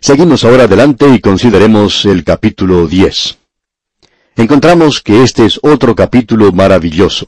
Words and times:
Seguimos 0.00 0.44
ahora 0.44 0.64
adelante 0.64 1.08
y 1.12 1.20
consideremos 1.20 2.04
el 2.04 2.22
capítulo 2.22 2.86
10. 2.86 3.36
Encontramos 4.36 5.02
que 5.02 5.24
este 5.24 5.44
es 5.44 5.58
otro 5.62 5.96
capítulo 5.96 6.52
maravilloso. 6.52 7.26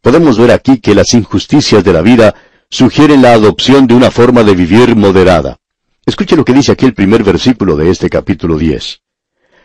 Podemos 0.00 0.38
ver 0.38 0.52
aquí 0.52 0.78
que 0.78 0.94
las 0.94 1.12
injusticias 1.12 1.84
de 1.84 1.92
la 1.92 2.00
vida 2.00 2.34
sugieren 2.70 3.20
la 3.20 3.32
adopción 3.32 3.86
de 3.86 3.94
una 3.94 4.10
forma 4.10 4.42
de 4.42 4.54
vivir 4.54 4.96
moderada. 4.96 5.58
Escuche 6.06 6.34
lo 6.34 6.44
que 6.46 6.54
dice 6.54 6.72
aquí 6.72 6.86
el 6.86 6.94
primer 6.94 7.22
versículo 7.22 7.76
de 7.76 7.90
este 7.90 8.08
capítulo 8.08 8.56
10. 8.56 9.02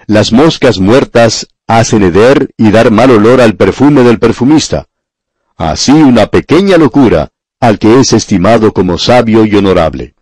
Las 0.08 0.34
moscas 0.34 0.80
muertas 0.80 1.48
hacen 1.66 2.04
heder 2.04 2.50
y 2.58 2.72
dar 2.72 2.92
mal 2.92 3.12
olor 3.12 3.40
al 3.40 3.56
perfume 3.56 4.04
del 4.04 4.20
perfumista. 4.20 4.88
Así 5.56 5.94
una 5.94 6.28
pequeña 6.28 6.78
locura 6.78 7.30
al 7.62 7.80
que 7.80 8.02
es 8.02 8.12
estimado 8.12 8.74
como 8.74 8.98
sabio 8.98 9.46
y 9.46 9.56
honorable. 9.56 10.14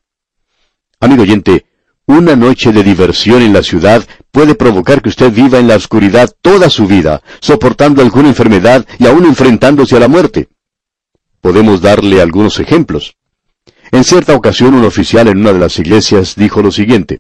Amigo 1.00 1.24
oyente, 1.24 1.66
una 2.12 2.36
noche 2.36 2.72
de 2.72 2.84
diversión 2.84 3.42
en 3.42 3.54
la 3.54 3.64
ciudad 3.64 4.06
puede 4.32 4.56
provocar 4.56 5.02
que 5.02 5.10
usted 5.10 5.32
viva 5.32 5.60
en 5.60 5.68
la 5.68 5.76
oscuridad 5.76 6.30
toda 6.42 6.70
su 6.70 6.86
vida, 6.88 7.22
soportando 7.40 8.02
alguna 8.02 8.30
enfermedad 8.30 8.86
y 9.00 9.08
aún 9.08 9.26
enfrentándose 9.26 9.96
a 9.96 10.00
la 10.00 10.08
muerte. 10.08 10.50
Podemos 11.42 11.82
darle 11.82 12.22
algunos 12.22 12.60
ejemplos. 12.60 13.16
En 13.92 14.04
cierta 14.04 14.36
ocasión 14.36 14.74
un 14.74 14.86
oficial 14.86 15.28
en 15.28 15.40
una 15.40 15.54
de 15.54 15.60
las 15.60 15.80
iglesias 15.80 16.36
dijo 16.36 16.62
lo 16.62 16.72
siguiente, 16.72 17.20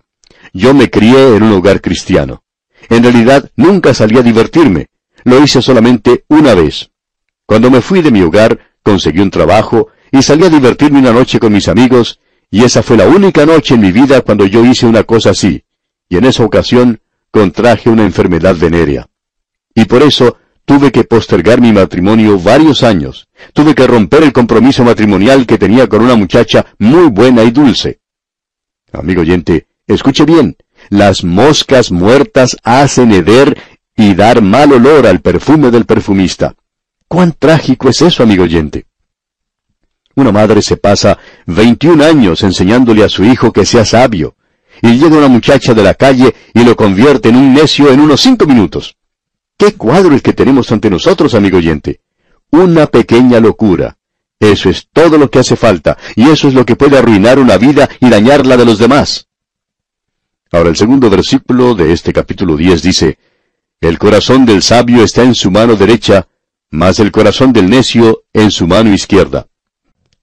Yo 0.53 0.73
me 0.73 0.89
crié 0.89 1.35
en 1.35 1.43
un 1.43 1.53
hogar 1.53 1.81
cristiano. 1.81 2.43
En 2.89 3.03
realidad 3.03 3.49
nunca 3.55 3.93
salí 3.93 4.17
a 4.17 4.23
divertirme. 4.23 4.87
Lo 5.23 5.43
hice 5.43 5.61
solamente 5.61 6.25
una 6.27 6.55
vez. 6.55 6.91
Cuando 7.45 7.69
me 7.69 7.81
fui 7.81 8.01
de 8.01 8.11
mi 8.11 8.21
hogar, 8.21 8.59
conseguí 8.83 9.19
un 9.19 9.31
trabajo 9.31 9.89
y 10.11 10.21
salí 10.21 10.45
a 10.45 10.49
divertirme 10.49 10.99
una 10.99 11.11
noche 11.11 11.39
con 11.39 11.53
mis 11.53 11.67
amigos, 11.67 12.20
y 12.51 12.65
esa 12.65 12.83
fue 12.83 12.97
la 12.97 13.07
única 13.07 13.45
noche 13.45 13.75
en 13.75 13.81
mi 13.81 13.93
vida 13.93 14.21
cuando 14.21 14.45
yo 14.45 14.65
hice 14.65 14.85
una 14.85 15.03
cosa 15.03 15.29
así. 15.29 15.63
Y 16.09 16.17
en 16.17 16.25
esa 16.25 16.43
ocasión 16.43 16.99
contraje 17.31 17.89
una 17.89 18.03
enfermedad 18.03 18.57
venérea. 18.57 19.07
Y 19.73 19.85
por 19.85 20.03
eso 20.03 20.37
tuve 20.65 20.91
que 20.91 21.05
postergar 21.05 21.61
mi 21.61 21.71
matrimonio 21.71 22.37
varios 22.37 22.83
años. 22.83 23.29
Tuve 23.53 23.73
que 23.73 23.87
romper 23.87 24.23
el 24.23 24.33
compromiso 24.33 24.83
matrimonial 24.83 25.47
que 25.47 25.57
tenía 25.57 25.87
con 25.87 26.01
una 26.01 26.15
muchacha 26.15 26.65
muy 26.77 27.07
buena 27.09 27.43
y 27.43 27.51
dulce. 27.51 28.01
Amigo 28.91 29.21
oyente, 29.21 29.67
escuche 29.87 30.25
bien. 30.25 30.57
Las 30.89 31.23
moscas 31.23 31.89
muertas 31.89 32.57
hacen 32.63 33.13
heder 33.13 33.57
y 33.95 34.13
dar 34.13 34.41
mal 34.41 34.73
olor 34.73 35.07
al 35.07 35.21
perfume 35.21 35.71
del 35.71 35.85
perfumista. 35.85 36.55
¿Cuán 37.07 37.33
trágico 37.37 37.87
es 37.87 38.01
eso, 38.01 38.23
amigo 38.23 38.43
oyente? 38.43 38.87
Una 40.15 40.31
madre 40.31 40.61
se 40.61 40.77
pasa 40.77 41.17
21 41.47 42.03
años 42.03 42.43
enseñándole 42.43 43.03
a 43.03 43.09
su 43.09 43.23
hijo 43.23 43.51
que 43.51 43.65
sea 43.65 43.85
sabio, 43.85 44.35
y 44.81 44.97
llega 44.97 45.17
una 45.17 45.27
muchacha 45.27 45.73
de 45.73 45.83
la 45.83 45.93
calle 45.93 46.33
y 46.53 46.63
lo 46.63 46.75
convierte 46.75 47.29
en 47.29 47.35
un 47.35 47.53
necio 47.53 47.91
en 47.91 47.99
unos 47.99 48.21
cinco 48.21 48.45
minutos. 48.45 48.95
¿Qué 49.57 49.73
cuadro 49.73 50.15
es 50.15 50.21
que 50.21 50.33
tenemos 50.33 50.71
ante 50.71 50.89
nosotros, 50.89 51.35
amigo 51.35 51.57
oyente? 51.57 52.01
Una 52.49 52.87
pequeña 52.87 53.39
locura. 53.39 53.97
Eso 54.39 54.69
es 54.69 54.87
todo 54.91 55.19
lo 55.19 55.29
que 55.29 55.39
hace 55.39 55.55
falta, 55.55 55.97
y 56.15 56.29
eso 56.29 56.47
es 56.47 56.55
lo 56.55 56.65
que 56.65 56.75
puede 56.75 56.97
arruinar 56.97 57.37
una 57.37 57.57
vida 57.57 57.87
y 57.99 58.09
dañar 58.09 58.45
la 58.47 58.57
de 58.57 58.65
los 58.65 58.79
demás. 58.79 59.27
Ahora 60.51 60.69
el 60.69 60.75
segundo 60.75 61.09
versículo 61.09 61.75
de 61.75 61.93
este 61.93 62.11
capítulo 62.11 62.57
10 62.57 62.81
dice, 62.81 63.19
El 63.79 63.99
corazón 63.99 64.45
del 64.45 64.63
sabio 64.63 65.03
está 65.03 65.23
en 65.23 65.35
su 65.35 65.51
mano 65.51 65.75
derecha, 65.75 66.27
mas 66.71 66.99
el 66.99 67.11
corazón 67.11 67.53
del 67.53 67.69
necio 67.69 68.23
en 68.33 68.49
su 68.49 68.65
mano 68.65 68.91
izquierda. 68.91 69.47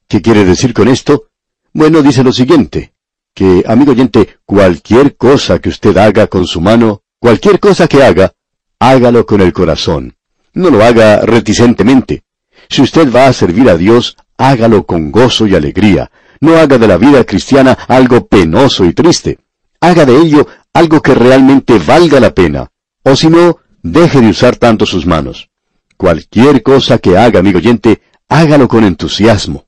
¿Qué 0.08 0.22
quiere 0.22 0.46
decir 0.46 0.72
con 0.72 0.88
esto? 0.88 1.28
Bueno, 1.74 2.00
dice 2.00 2.24
lo 2.24 2.32
siguiente, 2.32 2.94
que, 3.34 3.62
amigo 3.66 3.92
oyente, 3.92 4.38
cualquier 4.46 5.18
cosa 5.18 5.58
que 5.58 5.68
usted 5.68 5.94
haga 5.98 6.28
con 6.28 6.46
su 6.46 6.62
mano, 6.62 7.02
cualquier 7.20 7.60
cosa 7.60 7.86
que 7.86 8.02
haga, 8.02 8.32
hágalo 8.78 9.26
con 9.26 9.42
el 9.42 9.52
corazón. 9.52 10.16
No 10.54 10.70
lo 10.70 10.82
haga 10.82 11.20
reticentemente. 11.20 12.22
Si 12.70 12.80
usted 12.80 13.12
va 13.12 13.26
a 13.26 13.34
servir 13.34 13.68
a 13.68 13.76
Dios, 13.76 14.16
hágalo 14.38 14.86
con 14.86 15.12
gozo 15.12 15.47
y 15.47 15.54
alegría. 15.54 16.10
No 16.41 16.56
haga 16.56 16.78
de 16.78 16.88
la 16.88 16.97
vida 16.97 17.22
cristiana 17.24 17.76
algo 17.86 18.26
penoso 18.28 18.86
y 18.86 18.94
triste. 18.94 19.38
Haga 19.78 20.06
de 20.06 20.16
ello 20.16 20.47
algo 20.72 21.02
que 21.02 21.14
realmente 21.14 21.78
valga 21.78 22.18
la 22.18 22.32
pena. 22.32 22.70
O 23.02 23.14
si 23.14 23.28
no, 23.28 23.58
deje 23.82 24.22
de 24.22 24.30
usar 24.30 24.56
tanto 24.56 24.86
sus 24.86 25.04
manos. 25.04 25.50
Cualquier 25.98 26.62
cosa 26.62 26.97
que 26.97 27.18
haga, 27.18 27.41
amigo 27.41 27.58
oyente, 27.58 28.00
hágalo 28.26 28.68
con 28.68 28.84
entusiasmo. 28.84 29.67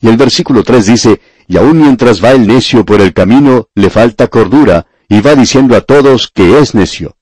Y 0.00 0.08
el 0.08 0.16
versículo 0.16 0.62
3 0.62 0.86
dice, 0.86 1.20
y 1.48 1.56
aun 1.56 1.78
mientras 1.78 2.22
va 2.22 2.30
el 2.30 2.46
necio 2.46 2.84
por 2.84 3.00
el 3.00 3.12
camino, 3.12 3.68
le 3.74 3.90
falta 3.90 4.28
cordura, 4.28 4.86
y 5.08 5.20
va 5.20 5.34
diciendo 5.34 5.76
a 5.76 5.82
todos 5.82 6.30
que 6.32 6.58
es 6.58 6.74
necio. 6.74 7.16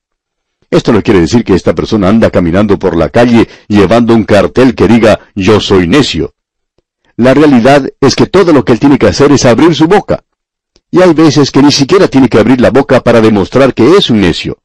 Esto 0.69 0.93
no 0.93 1.03
quiere 1.03 1.19
decir 1.19 1.43
que 1.43 1.53
esta 1.53 1.75
persona 1.75 2.07
anda 2.07 2.29
caminando 2.29 2.79
por 2.79 2.95
la 2.95 3.09
calle 3.09 3.49
llevando 3.67 4.15
un 4.15 4.23
cartel 4.23 4.73
que 4.73 4.87
diga 4.87 5.19
yo 5.35 5.59
soy 5.59 5.87
necio. 5.87 6.33
La 7.17 7.33
realidad 7.33 7.89
es 7.99 8.15
que 8.15 8.25
todo 8.25 8.53
lo 8.53 8.63
que 8.63 8.71
él 8.71 8.79
tiene 8.79 8.97
que 8.97 9.07
hacer 9.07 9.33
es 9.33 9.45
abrir 9.45 9.75
su 9.75 9.87
boca. 9.87 10.23
Y 10.89 11.01
hay 11.01 11.13
veces 11.13 11.51
que 11.51 11.61
ni 11.61 11.71
siquiera 11.71 12.07
tiene 12.07 12.29
que 12.29 12.39
abrir 12.39 12.61
la 12.61 12.69
boca 12.69 13.01
para 13.01 13.19
demostrar 13.19 13.73
que 13.73 13.97
es 13.97 14.09
un 14.09 14.21
necio. 14.21 14.59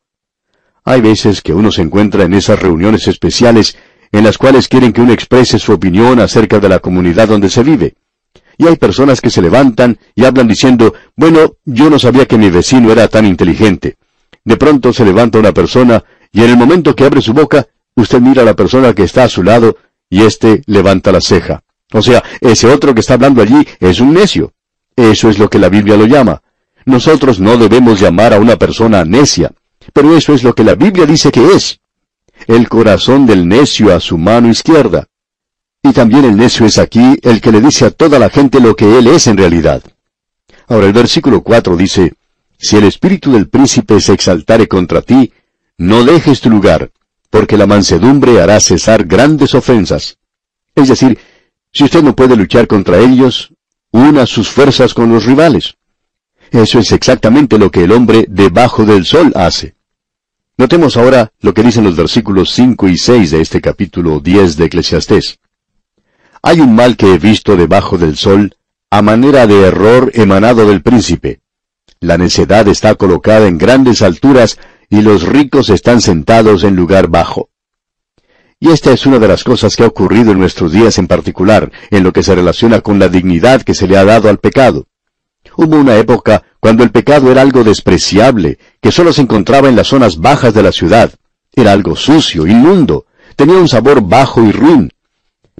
Hay 0.84 1.00
veces 1.00 1.42
que 1.42 1.52
uno 1.52 1.72
se 1.72 1.82
encuentra 1.82 2.22
en 2.22 2.34
esas 2.34 2.60
reuniones 2.60 3.08
especiales 3.08 3.76
en 4.12 4.24
las 4.24 4.38
cuales 4.38 4.68
quieren 4.68 4.92
que 4.92 5.00
uno 5.00 5.12
exprese 5.12 5.58
su 5.58 5.72
opinión 5.72 6.20
acerca 6.20 6.58
de 6.58 6.68
la 6.68 6.78
comunidad 6.78 7.28
donde 7.28 7.50
se 7.50 7.62
vive. 7.62 7.94
Y 8.58 8.66
hay 8.66 8.76
personas 8.76 9.20
que 9.20 9.30
se 9.30 9.42
levantan 9.42 9.98
y 10.14 10.24
hablan 10.24 10.48
diciendo, 10.48 10.94
bueno, 11.14 11.56
yo 11.64 11.90
no 11.90 11.98
sabía 11.98 12.26
que 12.26 12.38
mi 12.38 12.50
vecino 12.50 12.90
era 12.90 13.08
tan 13.08 13.26
inteligente. 13.26 13.96
De 14.44 14.56
pronto 14.56 14.92
se 14.92 15.04
levanta 15.04 15.38
una 15.38 15.52
persona 15.52 16.02
y 16.32 16.42
en 16.42 16.50
el 16.50 16.56
momento 16.56 16.94
que 16.94 17.04
abre 17.04 17.20
su 17.20 17.34
boca, 17.34 17.66
usted 17.94 18.20
mira 18.20 18.42
a 18.42 18.44
la 18.44 18.54
persona 18.54 18.94
que 18.94 19.02
está 19.02 19.24
a 19.24 19.28
su 19.28 19.42
lado 19.42 19.76
y 20.08 20.22
éste 20.22 20.62
levanta 20.66 21.12
la 21.12 21.20
ceja. 21.20 21.62
O 21.92 22.02
sea, 22.02 22.22
ese 22.40 22.68
otro 22.68 22.94
que 22.94 23.00
está 23.00 23.14
hablando 23.14 23.42
allí 23.42 23.66
es 23.80 24.00
un 24.00 24.14
necio. 24.14 24.52
Eso 24.96 25.28
es 25.28 25.38
lo 25.38 25.50
que 25.50 25.58
la 25.58 25.68
Biblia 25.68 25.96
lo 25.96 26.06
llama. 26.06 26.42
Nosotros 26.84 27.40
no 27.40 27.56
debemos 27.56 28.00
llamar 28.00 28.32
a 28.32 28.38
una 28.38 28.56
persona 28.56 29.04
necia, 29.04 29.52
pero 29.92 30.16
eso 30.16 30.32
es 30.32 30.42
lo 30.42 30.54
que 30.54 30.64
la 30.64 30.74
Biblia 30.74 31.04
dice 31.04 31.30
que 31.30 31.52
es. 31.52 31.80
El 32.46 32.68
corazón 32.68 33.26
del 33.26 33.48
necio 33.48 33.94
a 33.94 34.00
su 34.00 34.18
mano 34.18 34.48
izquierda. 34.48 35.06
Y 35.82 35.92
también 35.92 36.24
el 36.24 36.36
necio 36.36 36.66
es 36.66 36.78
aquí 36.78 37.18
el 37.22 37.40
que 37.40 37.52
le 37.52 37.60
dice 37.60 37.86
a 37.86 37.90
toda 37.90 38.18
la 38.18 38.30
gente 38.30 38.60
lo 38.60 38.74
que 38.74 38.98
él 38.98 39.06
es 39.06 39.26
en 39.26 39.36
realidad. 39.36 39.82
Ahora 40.68 40.86
el 40.86 40.92
versículo 40.92 41.42
4 41.42 41.76
dice, 41.76 42.14
Si 42.58 42.76
el 42.76 42.84
espíritu 42.84 43.32
del 43.32 43.48
príncipe 43.48 44.00
se 44.00 44.12
exaltare 44.12 44.66
contra 44.66 45.02
ti, 45.02 45.32
no 45.78 46.04
dejes 46.04 46.40
tu 46.40 46.50
lugar, 46.50 46.90
porque 47.30 47.56
la 47.56 47.66
mansedumbre 47.66 48.40
hará 48.40 48.58
cesar 48.60 49.04
grandes 49.04 49.54
ofensas. 49.54 50.18
Es 50.74 50.88
decir, 50.88 51.18
si 51.72 51.84
usted 51.84 52.02
no 52.02 52.16
puede 52.16 52.36
luchar 52.36 52.66
contra 52.66 52.98
ellos, 52.98 53.52
una 53.92 54.26
sus 54.26 54.48
fuerzas 54.48 54.92
con 54.92 55.12
los 55.12 55.24
rivales. 55.24 55.76
Eso 56.50 56.78
es 56.78 56.92
exactamente 56.92 57.58
lo 57.58 57.70
que 57.70 57.84
el 57.84 57.92
hombre 57.92 58.26
debajo 58.28 58.84
del 58.84 59.04
sol 59.04 59.32
hace. 59.34 59.75
Notemos 60.58 60.96
ahora 60.96 61.32
lo 61.40 61.52
que 61.52 61.62
dicen 61.62 61.84
los 61.84 61.96
versículos 61.96 62.50
5 62.52 62.88
y 62.88 62.96
6 62.96 63.30
de 63.30 63.40
este 63.42 63.60
capítulo 63.60 64.20
10 64.20 64.56
de 64.56 64.64
Eclesiastés. 64.64 65.38
Hay 66.42 66.60
un 66.60 66.74
mal 66.74 66.96
que 66.96 67.12
he 67.12 67.18
visto 67.18 67.58
debajo 67.58 67.98
del 67.98 68.16
sol, 68.16 68.56
a 68.90 69.02
manera 69.02 69.46
de 69.46 69.66
error 69.66 70.10
emanado 70.14 70.66
del 70.66 70.80
príncipe. 70.80 71.40
La 72.00 72.16
necedad 72.16 72.66
está 72.68 72.94
colocada 72.94 73.48
en 73.48 73.58
grandes 73.58 74.00
alturas 74.00 74.58
y 74.88 75.02
los 75.02 75.24
ricos 75.24 75.68
están 75.68 76.00
sentados 76.00 76.64
en 76.64 76.74
lugar 76.74 77.08
bajo. 77.08 77.50
Y 78.58 78.70
esta 78.70 78.92
es 78.92 79.04
una 79.04 79.18
de 79.18 79.28
las 79.28 79.44
cosas 79.44 79.76
que 79.76 79.82
ha 79.82 79.88
ocurrido 79.88 80.32
en 80.32 80.38
nuestros 80.38 80.72
días 80.72 80.96
en 80.96 81.06
particular, 81.06 81.70
en 81.90 82.02
lo 82.02 82.14
que 82.14 82.22
se 82.22 82.34
relaciona 82.34 82.80
con 82.80 82.98
la 82.98 83.10
dignidad 83.10 83.60
que 83.60 83.74
se 83.74 83.86
le 83.86 83.98
ha 83.98 84.06
dado 84.06 84.30
al 84.30 84.38
pecado. 84.38 84.86
Hubo 85.56 85.76
una 85.76 85.96
época 85.96 86.42
cuando 86.60 86.82
el 86.84 86.90
pecado 86.90 87.30
era 87.30 87.42
algo 87.42 87.64
despreciable, 87.64 88.58
que 88.80 88.92
solo 88.92 89.12
se 89.12 89.22
encontraba 89.22 89.68
en 89.68 89.76
las 89.76 89.88
zonas 89.88 90.18
bajas 90.18 90.52
de 90.52 90.62
la 90.62 90.72
ciudad. 90.72 91.12
Era 91.54 91.72
algo 91.72 91.96
sucio, 91.96 92.46
inmundo, 92.46 93.06
tenía 93.36 93.56
un 93.56 93.68
sabor 93.68 94.02
bajo 94.02 94.42
y 94.42 94.52
ruin, 94.52 94.90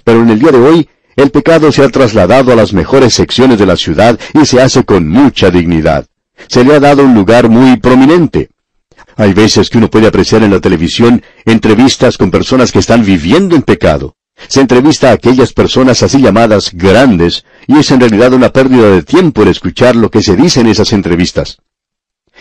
pero 0.05 0.23
en 0.23 0.31
el 0.31 0.39
día 0.39 0.53
de 0.53 0.59
hoy, 0.59 0.89
el 1.17 1.31
pecado 1.31 1.73
se 1.73 1.83
ha 1.83 1.89
trasladado 1.89 2.53
a 2.53 2.57
las 2.57 2.73
mejores 2.73 3.15
secciones 3.15 3.59
de 3.59 3.67
la 3.67 3.77
ciudad 3.77 4.19
y 4.35 4.45
se 4.45 4.61
hace 4.61 4.85
con 4.85 5.09
mucha 5.09 5.51
dignidad. 5.51 6.07
Se 6.49 6.63
le 6.63 6.75
ha 6.75 6.81
dado 6.81 7.05
un 7.05 7.15
lugar 7.15 7.49
muy 7.49 7.79
prominente. 7.79 8.51
Hay 9.17 9.33
veces 9.33 9.71
que 9.71 9.79
uno 9.79 9.89
puede 9.89 10.07
apreciar 10.07 10.43
en 10.43 10.51
la 10.51 10.61
televisión 10.61 11.23
entrevistas 11.47 12.19
con 12.19 12.31
personas 12.31 12.71
que 12.71 12.81
están 12.81 13.03
viviendo 13.05 13.57
en 13.57 13.63
pecado. 13.63 14.16
Se 14.49 14.61
entrevista 14.61 15.11
a 15.11 15.13
aquellas 15.13 15.53
personas 15.53 16.03
así 16.03 16.21
llamadas 16.21 16.71
grandes, 16.73 17.45
y 17.67 17.79
es 17.79 17.91
en 17.91 18.01
realidad 18.01 18.33
una 18.33 18.53
pérdida 18.53 18.91
de 18.91 19.03
tiempo 19.03 19.43
el 19.43 19.49
escuchar 19.49 19.97
lo 19.97 20.11
que 20.11 20.23
se 20.23 20.37
dice 20.37 20.61
en 20.61 20.69
esas 20.69 20.93
entrevistas. 20.93 21.59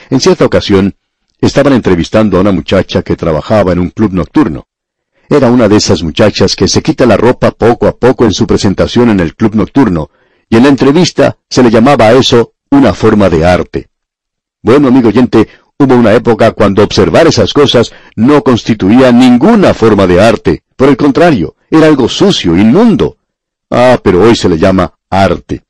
En 0.09 0.19
cierta 0.19 0.45
ocasión, 0.45 0.95
estaban 1.39 1.73
entrevistando 1.73 2.37
a 2.37 2.41
una 2.41 2.51
muchacha 2.51 3.01
que 3.01 3.15
trabajaba 3.15 3.71
en 3.71 3.79
un 3.79 3.89
club 3.89 4.13
nocturno. 4.13 4.67
Era 5.29 5.49
una 5.49 5.67
de 5.67 5.77
esas 5.77 6.03
muchachas 6.03 6.55
que 6.55 6.67
se 6.67 6.83
quita 6.83 7.05
la 7.05 7.17
ropa 7.17 7.51
poco 7.51 7.87
a 7.87 7.97
poco 7.97 8.25
en 8.25 8.33
su 8.33 8.45
presentación 8.45 9.09
en 9.09 9.19
el 9.19 9.35
club 9.35 9.55
nocturno, 9.55 10.09
y 10.49 10.57
en 10.57 10.63
la 10.63 10.69
entrevista 10.69 11.37
se 11.49 11.63
le 11.63 11.71
llamaba 11.71 12.07
a 12.07 12.13
eso 12.13 12.53
una 12.69 12.93
forma 12.93 13.29
de 13.29 13.45
arte. 13.45 13.89
Bueno, 14.61 14.89
amigo 14.89 15.09
oyente, 15.09 15.47
hubo 15.77 15.95
una 15.95 16.13
época 16.13 16.51
cuando 16.51 16.83
observar 16.83 17.27
esas 17.27 17.53
cosas 17.53 17.91
no 18.15 18.41
constituía 18.43 19.11
ninguna 19.11 19.73
forma 19.73 20.07
de 20.07 20.21
arte. 20.21 20.63
Por 20.75 20.89
el 20.89 20.97
contrario, 20.97 21.55
era 21.69 21.87
algo 21.87 22.07
sucio, 22.07 22.57
inmundo. 22.57 23.17
Ah, 23.69 23.99
pero 24.01 24.21
hoy 24.21 24.35
se 24.35 24.49
le 24.49 24.57
llama 24.57 24.93
arte. 25.09 25.63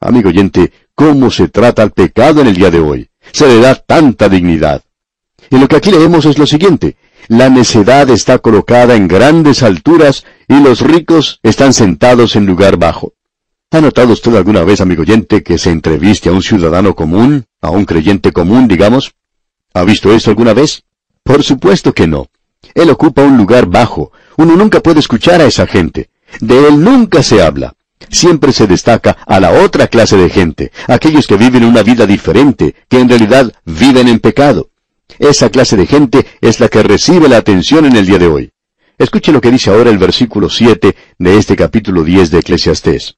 Amigo 0.00 0.28
oyente, 0.28 0.72
¿cómo 0.94 1.30
se 1.30 1.48
trata 1.48 1.82
el 1.82 1.92
pecado 1.92 2.40
en 2.40 2.48
el 2.48 2.54
día 2.54 2.70
de 2.70 2.80
hoy? 2.80 3.08
Se 3.32 3.46
le 3.46 3.60
da 3.60 3.74
tanta 3.74 4.28
dignidad. 4.28 4.82
Y 5.50 5.58
lo 5.58 5.68
que 5.68 5.76
aquí 5.76 5.90
leemos 5.90 6.26
es 6.26 6.38
lo 6.38 6.46
siguiente. 6.46 6.96
La 7.28 7.48
necedad 7.48 8.08
está 8.10 8.38
colocada 8.38 8.94
en 8.94 9.08
grandes 9.08 9.62
alturas 9.62 10.24
y 10.48 10.60
los 10.60 10.80
ricos 10.80 11.40
están 11.42 11.72
sentados 11.72 12.36
en 12.36 12.46
lugar 12.46 12.76
bajo. 12.76 13.14
¿Ha 13.72 13.80
notado 13.80 14.12
usted 14.12 14.34
alguna 14.34 14.64
vez, 14.64 14.80
amigo 14.80 15.02
oyente, 15.02 15.42
que 15.42 15.56
se 15.56 15.70
entreviste 15.70 16.28
a 16.28 16.32
un 16.32 16.42
ciudadano 16.42 16.94
común, 16.94 17.46
a 17.60 17.70
un 17.70 17.84
creyente 17.84 18.32
común, 18.32 18.66
digamos? 18.66 19.14
¿Ha 19.74 19.84
visto 19.84 20.12
eso 20.12 20.30
alguna 20.30 20.54
vez? 20.54 20.82
Por 21.22 21.42
supuesto 21.42 21.92
que 21.92 22.06
no. 22.06 22.28
Él 22.74 22.90
ocupa 22.90 23.22
un 23.22 23.36
lugar 23.36 23.66
bajo. 23.66 24.12
Uno 24.36 24.56
nunca 24.56 24.80
puede 24.80 25.00
escuchar 25.00 25.40
a 25.40 25.46
esa 25.46 25.66
gente. 25.66 26.10
De 26.40 26.66
él 26.68 26.82
nunca 26.82 27.22
se 27.22 27.42
habla. 27.42 27.74
Siempre 28.08 28.52
se 28.52 28.66
destaca 28.66 29.16
a 29.26 29.38
la 29.38 29.52
otra 29.62 29.86
clase 29.86 30.16
de 30.16 30.30
gente, 30.30 30.72
aquellos 30.88 31.26
que 31.26 31.36
viven 31.36 31.64
una 31.64 31.82
vida 31.82 32.06
diferente, 32.06 32.74
que 32.88 32.98
en 32.98 33.08
realidad 33.08 33.52
viven 33.64 34.08
en 34.08 34.18
pecado. 34.18 34.70
Esa 35.18 35.50
clase 35.50 35.76
de 35.76 35.86
gente 35.86 36.26
es 36.40 36.60
la 36.60 36.68
que 36.68 36.82
recibe 36.82 37.28
la 37.28 37.36
atención 37.36 37.84
en 37.84 37.96
el 37.96 38.06
día 38.06 38.18
de 38.18 38.26
hoy. 38.26 38.52
Escuche 38.98 39.32
lo 39.32 39.40
que 39.40 39.50
dice 39.50 39.70
ahora 39.70 39.90
el 39.90 39.98
versículo 39.98 40.50
7 40.50 40.96
de 41.18 41.38
este 41.38 41.56
capítulo 41.56 42.02
10 42.02 42.30
de 42.30 42.38
Eclesiastés. 42.38 43.16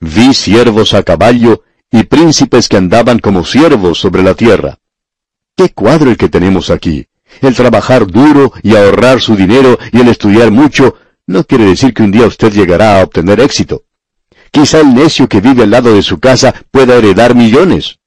Vi 0.00 0.34
siervos 0.34 0.94
a 0.94 1.02
caballo 1.02 1.62
y 1.90 2.04
príncipes 2.04 2.68
que 2.68 2.76
andaban 2.76 3.18
como 3.18 3.44
siervos 3.44 3.98
sobre 3.98 4.22
la 4.22 4.34
tierra. 4.34 4.78
¿Qué 5.56 5.68
cuadro 5.70 6.10
el 6.10 6.16
que 6.16 6.28
tenemos 6.28 6.70
aquí? 6.70 7.06
El 7.40 7.54
trabajar 7.54 8.06
duro 8.06 8.52
y 8.62 8.76
ahorrar 8.76 9.20
su 9.20 9.36
dinero 9.36 9.78
y 9.92 10.00
el 10.00 10.08
estudiar 10.08 10.50
mucho 10.50 10.96
no 11.26 11.44
quiere 11.44 11.64
decir 11.64 11.94
que 11.94 12.02
un 12.02 12.10
día 12.10 12.26
usted 12.26 12.52
llegará 12.52 12.98
a 13.00 13.04
obtener 13.04 13.40
éxito. 13.40 13.84
Quizá 14.50 14.80
el 14.80 14.94
necio 14.94 15.28
que 15.28 15.40
vive 15.40 15.62
al 15.62 15.70
lado 15.70 15.94
de 15.94 16.02
su 16.02 16.18
casa 16.18 16.54
pueda 16.70 16.96
heredar 16.96 17.34
millones. 17.34 17.98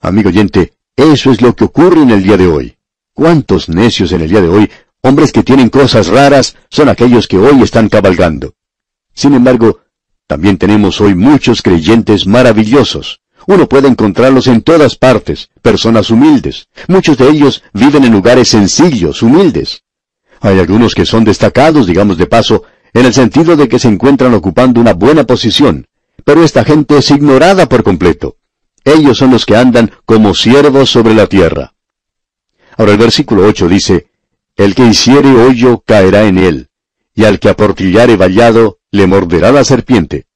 Amigo 0.00 0.28
oyente, 0.28 0.74
eso 0.96 1.30
es 1.30 1.40
lo 1.40 1.54
que 1.54 1.64
ocurre 1.64 2.02
en 2.02 2.10
el 2.10 2.22
día 2.22 2.36
de 2.36 2.46
hoy. 2.46 2.76
¿Cuántos 3.12 3.68
necios 3.68 4.12
en 4.12 4.22
el 4.22 4.28
día 4.28 4.40
de 4.40 4.48
hoy, 4.48 4.70
hombres 5.02 5.32
que 5.32 5.42
tienen 5.42 5.68
cosas 5.68 6.08
raras, 6.08 6.56
son 6.70 6.88
aquellos 6.88 7.28
que 7.28 7.38
hoy 7.38 7.62
están 7.62 7.88
cabalgando? 7.88 8.54
Sin 9.12 9.34
embargo, 9.34 9.80
también 10.26 10.56
tenemos 10.56 11.00
hoy 11.00 11.14
muchos 11.14 11.62
creyentes 11.62 12.26
maravillosos. 12.26 13.20
Uno 13.46 13.68
puede 13.68 13.88
encontrarlos 13.88 14.46
en 14.46 14.62
todas 14.62 14.96
partes, 14.96 15.50
personas 15.60 16.10
humildes. 16.10 16.68
Muchos 16.88 17.18
de 17.18 17.28
ellos 17.28 17.62
viven 17.72 18.04
en 18.04 18.12
lugares 18.12 18.48
sencillos, 18.48 19.22
humildes. 19.22 19.82
Hay 20.40 20.58
algunos 20.58 20.94
que 20.94 21.06
son 21.06 21.24
destacados, 21.24 21.86
digamos 21.86 22.16
de 22.18 22.26
paso, 22.26 22.64
en 22.92 23.06
el 23.06 23.12
sentido 23.12 23.56
de 23.56 23.68
que 23.68 23.78
se 23.78 23.88
encuentran 23.88 24.34
ocupando 24.34 24.80
una 24.80 24.94
buena 24.94 25.24
posición, 25.24 25.86
pero 26.24 26.44
esta 26.44 26.64
gente 26.64 26.98
es 26.98 27.10
ignorada 27.10 27.68
por 27.68 27.82
completo. 27.82 28.36
Ellos 28.84 29.18
son 29.18 29.30
los 29.30 29.46
que 29.46 29.56
andan 29.56 29.90
como 30.04 30.34
siervos 30.34 30.90
sobre 30.90 31.14
la 31.14 31.26
tierra. 31.26 31.74
Ahora 32.76 32.92
el 32.92 32.98
versículo 32.98 33.46
8 33.46 33.68
dice, 33.68 34.06
El 34.56 34.74
que 34.74 34.86
hiciere 34.86 35.30
hoyo 35.30 35.82
caerá 35.86 36.24
en 36.24 36.38
él, 36.38 36.68
y 37.14 37.24
al 37.24 37.38
que 37.38 37.48
aportillare 37.48 38.16
vallado 38.16 38.78
le 38.90 39.06
morderá 39.06 39.52
la 39.52 39.64
serpiente. 39.64 40.26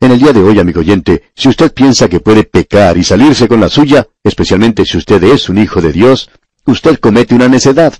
En 0.00 0.12
el 0.12 0.20
día 0.20 0.32
de 0.32 0.40
hoy, 0.40 0.60
amigo 0.60 0.78
oyente, 0.78 1.24
si 1.34 1.48
usted 1.48 1.72
piensa 1.72 2.08
que 2.08 2.20
puede 2.20 2.44
pecar 2.44 2.96
y 2.96 3.02
salirse 3.02 3.48
con 3.48 3.60
la 3.60 3.68
suya, 3.68 4.06
especialmente 4.22 4.84
si 4.84 4.96
usted 4.96 5.22
es 5.24 5.48
un 5.48 5.58
hijo 5.58 5.80
de 5.80 5.92
Dios, 5.92 6.30
usted 6.66 7.00
comete 7.00 7.34
una 7.34 7.48
necedad. 7.48 7.94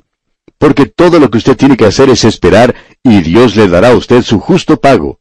Porque 0.59 0.87
todo 0.87 1.19
lo 1.19 1.29
que 1.29 1.39
usted 1.39 1.57
tiene 1.57 1.77
que 1.77 1.87
hacer 1.87 2.09
es 2.09 2.25
esperar 2.25 2.77
y 3.03 3.21
Dios 3.23 3.57
le 3.57 3.67
dará 3.67 3.89
a 3.89 3.97
usted 3.97 4.23
su 4.23 4.39
justo 4.39 4.81
pago. 4.81 5.19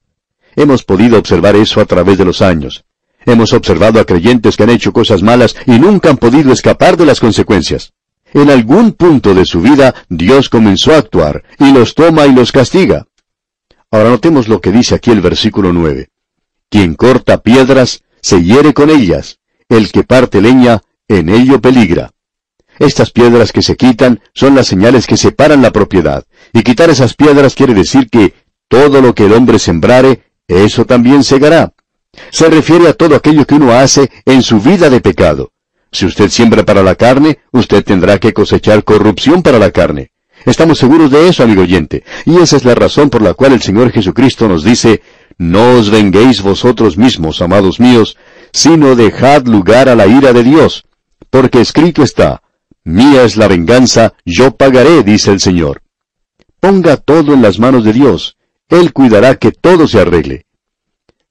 Hemos 0.55 0.83
podido 0.83 1.17
observar 1.17 1.55
eso 1.55 1.81
a 1.81 1.85
través 1.85 2.19
de 2.19 2.25
los 2.25 2.43
años. 2.43 2.85
Hemos 3.25 3.53
observado 3.53 3.99
a 3.99 4.05
creyentes 4.05 4.55
que 4.55 4.63
han 4.63 4.69
hecho 4.69 4.93
cosas 4.93 5.23
malas 5.23 5.55
y 5.65 5.79
nunca 5.79 6.11
han 6.11 6.17
podido 6.17 6.53
escapar 6.53 6.95
de 6.95 7.07
las 7.07 7.19
consecuencias. 7.19 7.93
En 8.33 8.51
algún 8.51 8.91
punto 8.91 9.33
de 9.33 9.45
su 9.45 9.61
vida 9.61 9.95
Dios 10.09 10.47
comenzó 10.47 10.93
a 10.93 10.97
actuar 10.97 11.43
y 11.57 11.71
los 11.71 11.95
toma 11.95 12.27
y 12.27 12.33
los 12.33 12.51
castiga. 12.51 13.07
Ahora 13.89 14.09
notemos 14.09 14.47
lo 14.47 14.61
que 14.61 14.71
dice 14.71 14.93
aquí 14.93 15.09
el 15.09 15.21
versículo 15.21 15.73
9. 15.73 16.09
Quien 16.69 16.95
corta 16.95 17.37
piedras, 17.39 18.03
se 18.21 18.43
hiere 18.43 18.73
con 18.73 18.89
ellas. 18.89 19.39
El 19.69 19.91
que 19.91 20.03
parte 20.03 20.41
leña, 20.41 20.81
en 21.07 21.29
ello 21.29 21.61
peligra. 21.61 22.11
Estas 22.79 23.11
piedras 23.11 23.51
que 23.51 23.61
se 23.61 23.75
quitan 23.75 24.21
son 24.33 24.55
las 24.55 24.67
señales 24.67 25.07
que 25.07 25.17
separan 25.17 25.61
la 25.61 25.71
propiedad. 25.71 26.25
Y 26.53 26.63
quitar 26.63 26.89
esas 26.89 27.15
piedras 27.15 27.55
quiere 27.55 27.73
decir 27.73 28.09
que 28.09 28.33
todo 28.67 29.01
lo 29.01 29.15
que 29.15 29.25
el 29.25 29.33
hombre 29.33 29.59
sembrare, 29.59 30.23
eso 30.47 30.85
también 30.85 31.23
segará. 31.23 31.73
Se 32.31 32.49
refiere 32.49 32.87
a 32.87 32.93
todo 32.93 33.15
aquello 33.15 33.45
que 33.45 33.55
uno 33.55 33.71
hace 33.71 34.09
en 34.25 34.41
su 34.41 34.59
vida 34.59 34.89
de 34.89 35.01
pecado. 35.01 35.51
Si 35.91 36.05
usted 36.05 36.29
siembra 36.29 36.65
para 36.65 36.83
la 36.83 36.95
carne, 36.95 37.39
usted 37.51 37.83
tendrá 37.83 38.19
que 38.19 38.33
cosechar 38.33 38.83
corrupción 38.83 39.41
para 39.41 39.57
la 39.57 39.71
carne. 39.71 40.11
Estamos 40.45 40.77
seguros 40.77 41.11
de 41.11 41.27
eso, 41.27 41.43
amigo 41.43 41.63
oyente, 41.63 42.03
y 42.25 42.37
esa 42.37 42.57
es 42.57 42.63
la 42.63 42.75
razón 42.75 43.09
por 43.09 43.21
la 43.21 43.33
cual 43.33 43.53
el 43.53 43.61
Señor 43.61 43.91
Jesucristo 43.91 44.47
nos 44.47 44.63
dice, 44.63 45.01
no 45.37 45.77
os 45.77 45.89
venguéis 45.89 46.41
vosotros 46.41 46.97
mismos, 46.97 47.41
amados 47.41 47.79
míos, 47.79 48.17
sino 48.51 48.95
dejad 48.95 49.45
lugar 49.45 49.89
a 49.89 49.95
la 49.95 50.07
ira 50.07 50.33
de 50.33 50.43
Dios, 50.43 50.85
porque 51.29 51.61
escrito 51.61 52.03
está, 52.03 52.41
Mía 52.83 53.23
es 53.23 53.35
la 53.35 53.49
venganza, 53.49 54.13
yo 54.23 54.55
pagaré, 54.55 55.03
dice 55.03 55.31
el 55.31 55.41
Señor. 55.41 55.81
Ponga 56.61 56.95
todo 56.95 57.33
en 57.33 57.41
las 57.41 57.59
manos 57.59 57.83
de 57.83 57.91
Dios, 57.91 58.37
Él 58.69 58.93
cuidará 58.93 59.35
que 59.35 59.51
todo 59.51 59.87
se 59.87 59.99
arregle. 59.99 60.45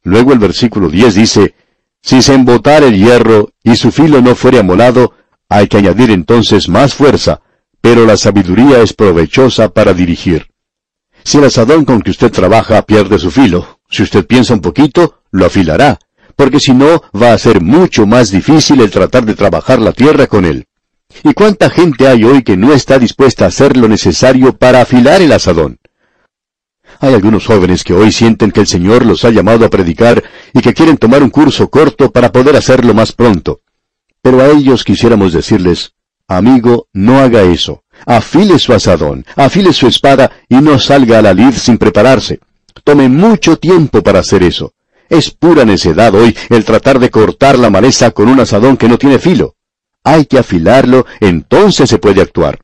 Luego 0.03 0.33
el 0.33 0.39
versículo 0.39 0.91
10 0.91 1.15
dice, 1.15 1.55
Si 2.03 2.21
se 2.21 2.35
embotara 2.35 2.87
el 2.87 2.97
hierro 2.97 3.53
y 3.65 3.75
su 3.77 3.91
filo 3.91 4.21
no 4.21 4.35
fuere 4.35 4.59
amolado, 4.59 5.15
hay 5.49 5.67
que 5.67 5.79
añadir 5.79 6.11
entonces 6.11 6.69
más 6.69 6.95
fuerza, 6.95 7.41
pero 7.81 8.05
la 8.05 8.17
sabiduría 8.17 8.83
es 8.83 8.93
provechosa 8.93 9.71
para 9.71 9.95
dirigir. 9.95 10.49
Si 11.25 11.39
el 11.39 11.45
asadón 11.45 11.85
con 11.85 12.03
que 12.03 12.11
usted 12.11 12.31
trabaja 12.31 12.83
pierde 12.83 13.19
su 13.19 13.31
filo, 13.31 13.76
si 13.89 14.03
usted 14.03 14.27
piensa 14.27 14.55
un 14.55 14.61
poquito, 14.61 15.23
lo 15.31 15.47
afilará, 15.47 15.99
porque 16.35 16.61
si 16.61 16.75
no, 16.75 17.03
va 17.15 17.33
a 17.33 17.39
ser 17.39 17.61
mucho 17.61 18.07
más 18.07 18.31
difícil 18.31 18.81
el 18.81 18.91
tratar 18.91 19.25
de 19.25 19.35
trabajar 19.35 19.81
la 19.81 19.93
tierra 19.93 20.27
con 20.27 20.45
él. 20.45 20.67
¿Y 21.25 21.33
cuánta 21.33 21.71
gente 21.71 22.09
hay 22.09 22.25
hoy 22.25 22.43
que 22.43 22.57
no 22.57 22.73
está 22.73 22.99
dispuesta 22.99 23.45
a 23.45 23.49
hacer 23.49 23.77
lo 23.77 23.89
necesario 23.89 24.57
para 24.57 24.83
afilar 24.83 25.23
el 25.23 25.33
asadón? 25.33 25.79
Hay 27.01 27.15
algunos 27.15 27.47
jóvenes 27.47 27.85
que 27.85 27.95
hoy 27.95 28.13
sienten 28.13 28.51
que 28.51 28.61
el 28.61 28.67
Señor 28.67 29.05
los 29.05 29.25
ha 29.25 29.31
llamado 29.31 29.65
a 29.65 29.71
predicar 29.71 30.23
y 30.53 30.61
que 30.61 30.75
quieren 30.75 30.97
tomar 30.97 31.23
un 31.23 31.31
curso 31.31 31.69
corto 31.69 32.11
para 32.11 32.33
poder 32.33 32.57
hacerlo 32.57 32.95
más 32.95 33.13
pronto. 33.13 33.61
Pero 34.23 34.41
a 34.41 34.49
ellos 34.49 34.83
quisiéramos 34.83 35.33
decirles, 35.33 35.93
Amigo, 36.29 36.89
no 36.93 37.21
haga 37.21 37.43
eso. 37.43 37.85
Afile 38.05 38.59
su 38.59 38.73
asadón, 38.73 39.25
afile 39.37 39.73
su 39.73 39.87
espada 39.87 40.31
y 40.49 40.57
no 40.57 40.79
salga 40.79 41.19
a 41.19 41.23
la 41.23 41.33
lid 41.33 41.53
sin 41.53 41.79
prepararse. 41.79 42.41
Tome 42.85 43.09
mucho 43.09 43.57
tiempo 43.57 44.03
para 44.03 44.21
hacer 44.21 44.43
eso. 44.43 44.73
Es 45.09 45.31
pura 45.31 45.65
necedad 45.65 46.15
hoy 46.15 46.37
el 46.51 46.65
tratar 46.65 46.99
de 46.99 47.11
cortar 47.11 47.59
la 47.59 47.71
maleza 47.71 48.11
con 48.11 48.29
un 48.29 48.41
asadón 48.41 48.77
que 48.77 48.89
no 48.89 48.99
tiene 48.99 49.19
filo. 49.19 49.55
Hay 50.03 50.27
que 50.27 50.39
afilarlo, 50.39 51.07
entonces 51.21 51.89
se 51.89 51.99
puede 51.99 52.21
actuar. 52.21 52.61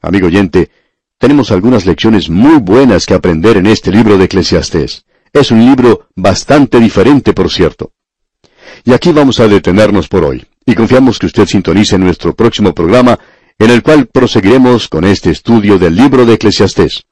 Amigo 0.00 0.26
oyente, 0.26 0.70
tenemos 1.18 1.50
algunas 1.50 1.84
lecciones 1.84 2.30
muy 2.30 2.58
buenas 2.58 3.06
que 3.06 3.14
aprender 3.14 3.56
en 3.56 3.66
este 3.66 3.90
libro 3.90 4.16
de 4.16 4.24
Eclesiastés. 4.24 5.04
Es 5.32 5.50
un 5.50 5.64
libro 5.64 6.06
bastante 6.14 6.78
diferente, 6.78 7.32
por 7.32 7.50
cierto. 7.50 7.92
Y 8.84 8.92
aquí 8.92 9.12
vamos 9.12 9.40
a 9.40 9.48
detenernos 9.48 10.08
por 10.08 10.24
hoy 10.24 10.46
y 10.64 10.74
confiamos 10.74 11.18
que 11.18 11.26
usted 11.26 11.46
sintonice 11.46 11.98
nuestro 11.98 12.34
próximo 12.34 12.74
programa 12.74 13.18
en 13.58 13.70
el 13.70 13.82
cual 13.82 14.06
proseguiremos 14.06 14.88
con 14.88 15.04
este 15.04 15.30
estudio 15.30 15.78
del 15.78 15.96
libro 15.96 16.24
de 16.24 16.34
Eclesiastés. 16.34 17.04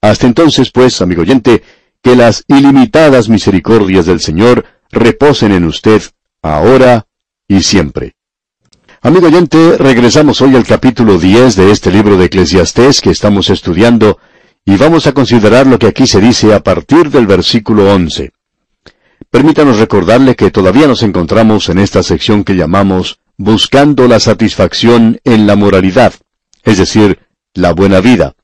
Hasta 0.00 0.26
entonces, 0.26 0.70
pues, 0.70 1.00
amigo 1.00 1.22
oyente, 1.22 1.62
que 2.02 2.14
las 2.14 2.44
ilimitadas 2.46 3.28
misericordias 3.28 4.06
del 4.06 4.20
Señor 4.20 4.64
reposen 4.90 5.52
en 5.52 5.64
usted, 5.64 6.02
ahora 6.42 7.06
y 7.48 7.62
siempre. 7.62 8.14
Amigo 9.02 9.26
oyente, 9.26 9.76
regresamos 9.76 10.40
hoy 10.40 10.56
al 10.56 10.64
capítulo 10.64 11.18
10 11.18 11.56
de 11.56 11.70
este 11.70 11.90
libro 11.90 12.16
de 12.16 12.26
Eclesiastés 12.26 13.00
que 13.00 13.10
estamos 13.10 13.50
estudiando 13.50 14.18
y 14.64 14.76
vamos 14.76 15.06
a 15.06 15.12
considerar 15.12 15.66
lo 15.66 15.78
que 15.78 15.86
aquí 15.86 16.06
se 16.06 16.20
dice 16.20 16.54
a 16.54 16.62
partir 16.62 17.10
del 17.10 17.26
versículo 17.26 17.92
11. 17.92 18.32
Permítanos 19.30 19.78
recordarle 19.78 20.36
que 20.36 20.50
todavía 20.50 20.86
nos 20.86 21.02
encontramos 21.02 21.68
en 21.68 21.78
esta 21.78 22.02
sección 22.02 22.44
que 22.44 22.56
llamamos 22.56 23.20
Buscando 23.36 24.08
la 24.08 24.18
satisfacción 24.18 25.20
en 25.22 25.46
la 25.46 25.54
moralidad, 25.54 26.12
es 26.64 26.78
decir, 26.78 27.20
la 27.54 27.72
buena 27.72 28.00
vida. 28.00 28.34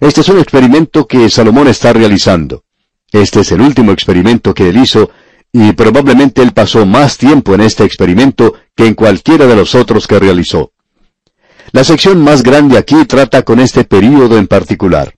Este 0.00 0.20
es 0.20 0.28
un 0.28 0.38
experimento 0.38 1.06
que 1.06 1.28
Salomón 1.28 1.68
está 1.68 1.92
realizando. 1.92 2.64
Este 3.10 3.40
es 3.40 3.52
el 3.52 3.60
último 3.60 3.92
experimento 3.92 4.54
que 4.54 4.68
él 4.68 4.76
hizo, 4.76 5.10
y 5.52 5.72
probablemente 5.72 6.42
él 6.42 6.52
pasó 6.52 6.86
más 6.86 7.16
tiempo 7.16 7.54
en 7.54 7.62
este 7.62 7.84
experimento 7.84 8.54
que 8.76 8.86
en 8.86 8.94
cualquiera 8.94 9.46
de 9.46 9.56
los 9.56 9.74
otros 9.74 10.06
que 10.06 10.18
realizó. 10.18 10.72
La 11.72 11.84
sección 11.84 12.22
más 12.22 12.42
grande 12.42 12.78
aquí 12.78 13.04
trata 13.06 13.42
con 13.42 13.60
este 13.60 13.84
período 13.84 14.38
en 14.38 14.46
particular. 14.46 15.14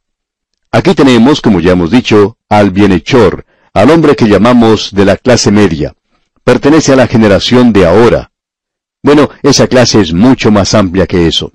Aquí 0.72 0.94
tenemos, 0.94 1.40
como 1.40 1.60
ya 1.60 1.72
hemos 1.72 1.90
dicho, 1.90 2.38
al 2.48 2.70
bienhechor, 2.70 3.44
al 3.74 3.90
hombre 3.90 4.16
que 4.16 4.28
llamamos 4.28 4.92
de 4.92 5.04
la 5.04 5.16
clase 5.16 5.50
media. 5.50 5.94
Pertenece 6.42 6.92
a 6.92 6.96
la 6.96 7.06
generación 7.06 7.72
de 7.72 7.86
ahora. 7.86 8.30
Bueno, 9.02 9.30
esa 9.42 9.66
clase 9.66 10.00
es 10.00 10.12
mucho 10.12 10.50
más 10.50 10.74
amplia 10.74 11.06
que 11.06 11.26
eso. 11.26 11.52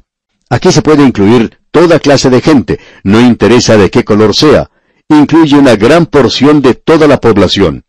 Aquí 0.49 0.71
se 0.71 0.81
puede 0.81 1.03
incluir 1.03 1.59
toda 1.75 1.99
clase 1.99 2.29
de 2.29 2.39
gente, 2.39 2.79
no 3.03 3.19
interesa 3.19 3.75
de 3.75 3.89
qué 3.89 4.05
color 4.05 4.33
sea, 4.33 4.69
incluye 5.09 5.57
una 5.57 5.75
gran 5.75 6.05
porción 6.05 6.61
de 6.61 6.73
toda 6.73 7.05
la 7.05 7.19
población. 7.19 7.83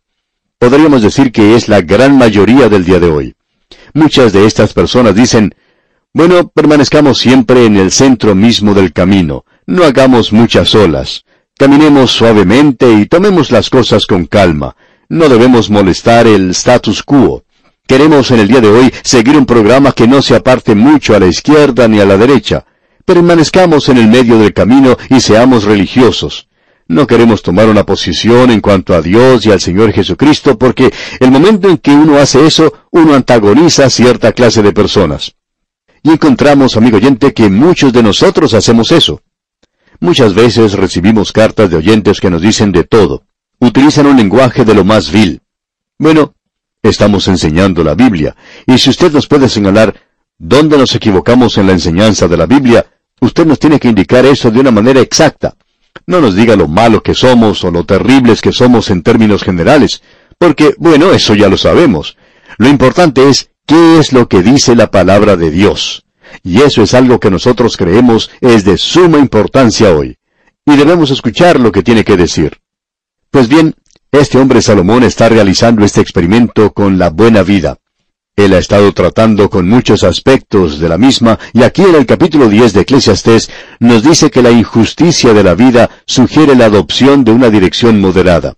Podríamos 0.59 1.01
decir 1.01 1.31
que 1.31 1.55
es 1.55 1.69
la 1.69 1.79
gran 1.79 2.17
mayoría 2.17 2.67
del 2.67 2.83
día 2.83 2.99
de 2.99 3.09
hoy. 3.09 3.35
Muchas 3.93 4.33
de 4.33 4.45
estas 4.45 4.73
personas 4.73 5.15
dicen, 5.15 5.55
bueno, 6.13 6.49
permanezcamos 6.49 7.17
siempre 7.17 7.65
en 7.65 7.77
el 7.77 7.91
centro 7.91 8.35
mismo 8.35 8.73
del 8.73 8.91
camino, 8.91 9.45
no 9.65 9.85
hagamos 9.85 10.33
muchas 10.33 10.75
olas, 10.75 11.23
caminemos 11.57 12.11
suavemente 12.11 12.91
y 12.91 13.05
tomemos 13.05 13.51
las 13.51 13.69
cosas 13.69 14.05
con 14.05 14.25
calma, 14.25 14.75
no 15.07 15.29
debemos 15.29 15.69
molestar 15.69 16.27
el 16.27 16.49
status 16.49 17.03
quo. 17.03 17.45
Queremos 17.87 18.31
en 18.31 18.39
el 18.39 18.49
día 18.49 18.59
de 18.59 18.67
hoy 18.67 18.93
seguir 19.01 19.37
un 19.37 19.45
programa 19.45 19.93
que 19.93 20.09
no 20.09 20.21
se 20.21 20.35
aparte 20.35 20.75
mucho 20.75 21.15
a 21.15 21.21
la 21.21 21.27
izquierda 21.27 21.87
ni 21.87 22.01
a 22.01 22.05
la 22.05 22.17
derecha. 22.17 22.65
Permanezcamos 23.07 23.87
en 23.87 23.99
el 23.99 24.07
medio 24.09 24.37
del 24.37 24.53
camino 24.53 24.97
y 25.09 25.21
seamos 25.21 25.63
religiosos. 25.63 26.49
No 26.89 27.07
queremos 27.07 27.41
tomar 27.41 27.69
una 27.69 27.85
posición 27.85 28.51
en 28.51 28.59
cuanto 28.59 28.93
a 28.93 29.01
Dios 29.01 29.45
y 29.45 29.51
al 29.53 29.61
Señor 29.61 29.93
Jesucristo 29.93 30.57
porque 30.57 30.93
el 31.21 31.31
momento 31.31 31.69
en 31.69 31.77
que 31.77 31.91
uno 31.91 32.17
hace 32.17 32.45
eso, 32.45 32.73
uno 32.91 33.13
antagoniza 33.13 33.85
a 33.85 33.89
cierta 33.89 34.33
clase 34.33 34.61
de 34.61 34.73
personas. 34.73 35.35
Y 36.03 36.09
encontramos, 36.11 36.75
amigo 36.75 36.97
oyente, 36.97 37.33
que 37.33 37.49
muchos 37.49 37.93
de 37.93 38.03
nosotros 38.03 38.53
hacemos 38.53 38.91
eso. 38.91 39.21
Muchas 40.01 40.33
veces 40.33 40.73
recibimos 40.73 41.31
cartas 41.31 41.69
de 41.69 41.77
oyentes 41.77 42.19
que 42.19 42.29
nos 42.29 42.41
dicen 42.41 42.73
de 42.73 42.83
todo. 42.83 43.23
Utilizan 43.61 44.07
un 44.07 44.17
lenguaje 44.17 44.65
de 44.65 44.73
lo 44.73 44.83
más 44.83 45.09
vil. 45.09 45.39
Bueno, 45.97 46.33
Estamos 46.83 47.27
enseñando 47.27 47.83
la 47.83 47.95
Biblia, 47.95 48.35
y 48.65 48.77
si 48.77 48.89
usted 48.89 49.11
nos 49.11 49.27
puede 49.27 49.49
señalar 49.49 49.95
dónde 50.37 50.77
nos 50.77 50.93
equivocamos 50.95 51.57
en 51.57 51.67
la 51.67 51.73
enseñanza 51.73 52.27
de 52.27 52.37
la 52.37 52.45
Biblia, 52.45 52.85
usted 53.21 53.45
nos 53.45 53.59
tiene 53.59 53.79
que 53.79 53.87
indicar 53.87 54.25
eso 54.25 54.51
de 54.51 54.59
una 54.59 54.71
manera 54.71 55.01
exacta. 55.01 55.55
No 56.05 56.21
nos 56.21 56.35
diga 56.35 56.55
lo 56.55 56.67
malo 56.67 57.01
que 57.01 57.13
somos 57.13 57.63
o 57.63 57.71
lo 57.71 57.83
terribles 57.83 58.41
que 58.41 58.53
somos 58.53 58.89
en 58.89 59.01
términos 59.03 59.43
generales, 59.43 60.01
porque, 60.37 60.75
bueno, 60.77 61.11
eso 61.11 61.33
ya 61.35 61.49
lo 61.49 61.57
sabemos. 61.57 62.17
Lo 62.57 62.69
importante 62.69 63.27
es 63.29 63.49
qué 63.65 63.99
es 63.99 64.13
lo 64.13 64.27
que 64.27 64.43
dice 64.43 64.75
la 64.75 64.91
palabra 64.91 65.35
de 65.35 65.51
Dios. 65.51 66.05
Y 66.43 66.61
eso 66.61 66.81
es 66.83 66.93
algo 66.93 67.19
que 67.19 67.31
nosotros 67.31 67.77
creemos 67.77 68.29
es 68.41 68.63
de 68.63 68.77
suma 68.77 69.17
importancia 69.17 69.91
hoy. 69.91 70.17
Y 70.65 70.75
debemos 70.75 71.11
escuchar 71.11 71.59
lo 71.59 71.71
que 71.71 71.83
tiene 71.83 72.03
que 72.03 72.17
decir. 72.17 72.57
Pues 73.31 73.47
bien, 73.47 73.75
este 74.11 74.37
hombre 74.37 74.61
Salomón 74.61 75.03
está 75.03 75.29
realizando 75.29 75.83
este 75.83 76.01
experimento 76.01 76.71
con 76.73 76.97
la 76.97 77.09
buena 77.09 77.43
vida. 77.43 77.77
Él 78.37 78.53
ha 78.53 78.59
estado 78.59 78.93
tratando 78.93 79.49
con 79.49 79.67
muchos 79.67 80.03
aspectos 80.03 80.77
de 80.77 80.87
la 80.87 80.99
misma, 80.99 81.39
y 81.53 81.63
aquí 81.63 81.81
en 81.81 81.95
el 81.95 82.05
capítulo 82.05 82.47
10 82.47 82.71
de 82.71 82.81
Eclesiastés 82.81 83.49
nos 83.79 84.03
dice 84.03 84.29
que 84.29 84.43
la 84.43 84.51
injusticia 84.51 85.33
de 85.33 85.43
la 85.43 85.55
vida 85.55 85.89
sugiere 86.05 86.55
la 86.55 86.65
adopción 86.65 87.23
de 87.23 87.31
una 87.31 87.49
dirección 87.49 87.99
moderada. 87.99 88.53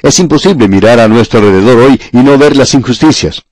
Es 0.00 0.20
imposible 0.20 0.68
mirar 0.68 1.00
a 1.00 1.08
nuestro 1.08 1.40
alrededor 1.40 1.76
hoy 1.76 2.00
y 2.12 2.18
no 2.18 2.38
ver 2.38 2.56
las 2.56 2.72
injusticias. 2.74 3.42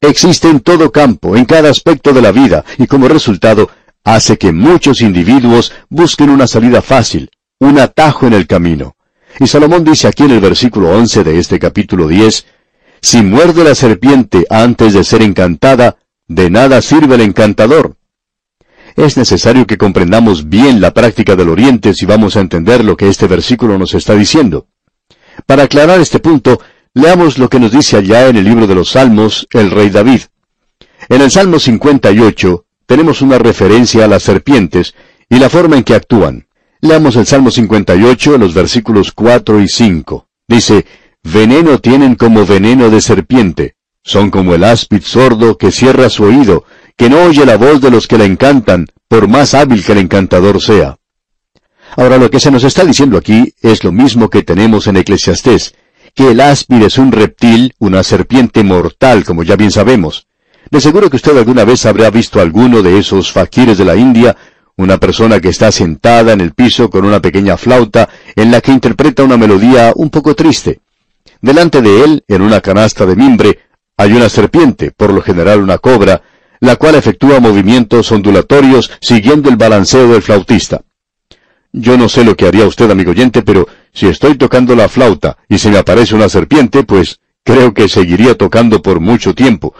Existe 0.00 0.48
en 0.48 0.58
todo 0.58 0.90
campo, 0.90 1.36
en 1.36 1.44
cada 1.44 1.70
aspecto 1.70 2.12
de 2.12 2.22
la 2.22 2.32
vida, 2.32 2.64
y 2.76 2.88
como 2.88 3.06
resultado 3.06 3.70
hace 4.02 4.36
que 4.36 4.50
muchos 4.50 5.00
individuos 5.00 5.72
busquen 5.88 6.30
una 6.30 6.48
salida 6.48 6.82
fácil, 6.82 7.30
un 7.60 7.78
atajo 7.78 8.26
en 8.26 8.32
el 8.32 8.48
camino. 8.48 8.96
Y 9.38 9.46
Salomón 9.46 9.84
dice 9.84 10.08
aquí 10.08 10.24
en 10.24 10.32
el 10.32 10.40
versículo 10.40 10.90
11 10.90 11.22
de 11.22 11.38
este 11.38 11.60
capítulo 11.60 12.08
10, 12.08 12.46
Si 13.02 13.22
muerde 13.22 13.64
la 13.64 13.74
serpiente 13.74 14.46
antes 14.50 14.92
de 14.92 15.04
ser 15.04 15.22
encantada, 15.22 15.96
de 16.28 16.50
nada 16.50 16.82
sirve 16.82 17.14
el 17.14 17.22
encantador. 17.22 17.96
Es 18.96 19.16
necesario 19.16 19.66
que 19.66 19.78
comprendamos 19.78 20.48
bien 20.48 20.80
la 20.80 20.92
práctica 20.92 21.36
del 21.36 21.48
Oriente 21.48 21.94
si 21.94 22.06
vamos 22.06 22.36
a 22.36 22.40
entender 22.40 22.84
lo 22.84 22.96
que 22.96 23.08
este 23.08 23.26
versículo 23.26 23.78
nos 23.78 23.94
está 23.94 24.14
diciendo. 24.14 24.66
Para 25.46 25.64
aclarar 25.64 26.00
este 26.00 26.18
punto, 26.18 26.60
leamos 26.92 27.38
lo 27.38 27.48
que 27.48 27.60
nos 27.60 27.72
dice 27.72 27.96
allá 27.96 28.28
en 28.28 28.36
el 28.36 28.44
libro 28.44 28.66
de 28.66 28.74
los 28.74 28.90
Salmos 28.90 29.46
el 29.52 29.70
rey 29.70 29.90
David. 29.90 30.22
En 31.08 31.22
el 31.22 31.30
Salmo 31.30 31.58
58 31.58 32.64
tenemos 32.86 33.22
una 33.22 33.38
referencia 33.38 34.04
a 34.04 34.08
las 34.08 34.22
serpientes 34.22 34.94
y 35.28 35.38
la 35.38 35.48
forma 35.48 35.76
en 35.76 35.84
que 35.84 35.94
actúan. 35.94 36.46
Leamos 36.80 37.16
el 37.16 37.26
Salmo 37.26 37.50
58, 37.50 38.38
los 38.38 38.54
versículos 38.54 39.12
4 39.12 39.60
y 39.60 39.68
5. 39.68 40.26
Dice, 40.48 40.86
Veneno 41.22 41.78
tienen 41.78 42.14
como 42.14 42.46
veneno 42.46 42.88
de 42.90 43.00
serpiente. 43.00 43.74
Son 44.02 44.30
como 44.30 44.54
el 44.54 44.64
áspid 44.64 45.02
sordo 45.02 45.58
que 45.58 45.70
cierra 45.70 46.08
su 46.08 46.24
oído, 46.24 46.64
que 46.96 47.10
no 47.10 47.22
oye 47.22 47.44
la 47.44 47.56
voz 47.56 47.80
de 47.80 47.90
los 47.90 48.06
que 48.06 48.18
la 48.18 48.24
encantan, 48.24 48.86
por 49.06 49.28
más 49.28 49.54
hábil 49.54 49.84
que 49.84 49.92
el 49.92 49.98
encantador 49.98 50.60
sea. 50.60 50.96
Ahora 51.96 52.16
lo 52.16 52.30
que 52.30 52.40
se 52.40 52.50
nos 52.50 52.64
está 52.64 52.84
diciendo 52.84 53.18
aquí 53.18 53.54
es 53.60 53.84
lo 53.84 53.92
mismo 53.92 54.30
que 54.30 54.42
tenemos 54.42 54.86
en 54.86 54.96
Eclesiastés, 54.96 55.74
que 56.14 56.30
el 56.30 56.40
áspid 56.40 56.82
es 56.82 56.98
un 56.98 57.12
reptil, 57.12 57.74
una 57.78 58.02
serpiente 58.02 58.64
mortal, 58.64 59.24
como 59.24 59.42
ya 59.42 59.56
bien 59.56 59.70
sabemos. 59.70 60.26
De 60.70 60.80
seguro 60.80 61.10
que 61.10 61.16
usted 61.16 61.36
alguna 61.36 61.64
vez 61.64 61.84
habrá 61.84 62.10
visto 62.10 62.40
alguno 62.40 62.82
de 62.82 62.98
esos 62.98 63.30
faquires 63.30 63.76
de 63.76 63.84
la 63.84 63.96
India 63.96 64.36
una 64.76 64.96
persona 64.96 65.40
que 65.40 65.50
está 65.50 65.70
sentada 65.70 66.32
en 66.32 66.40
el 66.40 66.52
piso 66.52 66.88
con 66.88 67.04
una 67.04 67.20
pequeña 67.20 67.58
flauta 67.58 68.08
en 68.34 68.50
la 68.50 68.62
que 68.62 68.72
interpreta 68.72 69.22
una 69.22 69.36
melodía 69.36 69.92
un 69.94 70.08
poco 70.08 70.34
triste. 70.34 70.80
Delante 71.40 71.80
de 71.80 72.04
él, 72.04 72.24
en 72.28 72.42
una 72.42 72.60
canasta 72.60 73.06
de 73.06 73.16
mimbre, 73.16 73.58
hay 73.96 74.12
una 74.12 74.28
serpiente, 74.28 74.90
por 74.90 75.12
lo 75.12 75.22
general 75.22 75.62
una 75.62 75.78
cobra, 75.78 76.22
la 76.60 76.76
cual 76.76 76.94
efectúa 76.94 77.40
movimientos 77.40 78.12
ondulatorios 78.12 78.90
siguiendo 79.00 79.48
el 79.48 79.56
balanceo 79.56 80.08
del 80.08 80.22
flautista. 80.22 80.82
Yo 81.72 81.96
no 81.96 82.08
sé 82.08 82.24
lo 82.24 82.36
que 82.36 82.46
haría 82.46 82.66
usted, 82.66 82.90
amigo 82.90 83.12
oyente, 83.12 83.42
pero 83.42 83.66
si 83.92 84.06
estoy 84.06 84.36
tocando 84.36 84.74
la 84.74 84.88
flauta 84.88 85.38
y 85.48 85.58
se 85.58 85.70
me 85.70 85.78
aparece 85.78 86.14
una 86.14 86.28
serpiente, 86.28 86.82
pues 86.82 87.20
creo 87.44 87.72
que 87.72 87.88
seguiría 87.88 88.36
tocando 88.36 88.82
por 88.82 89.00
mucho 89.00 89.34
tiempo. 89.34 89.74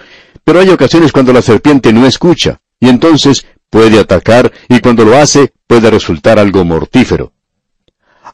Pero 0.45 0.61
hay 0.61 0.71
ocasiones 0.71 1.13
cuando 1.13 1.33
la 1.33 1.43
serpiente 1.43 1.93
no 1.93 2.07
escucha, 2.07 2.61
y 2.79 2.89
entonces 2.89 3.45
puede 3.69 3.99
atacar 4.01 4.51
y 4.69 4.81
cuando 4.81 5.05
lo 5.05 5.17
hace 5.17 5.53
puede 5.67 5.91
resultar 5.91 6.39
algo 6.39 6.65
mortífero. 6.65 7.33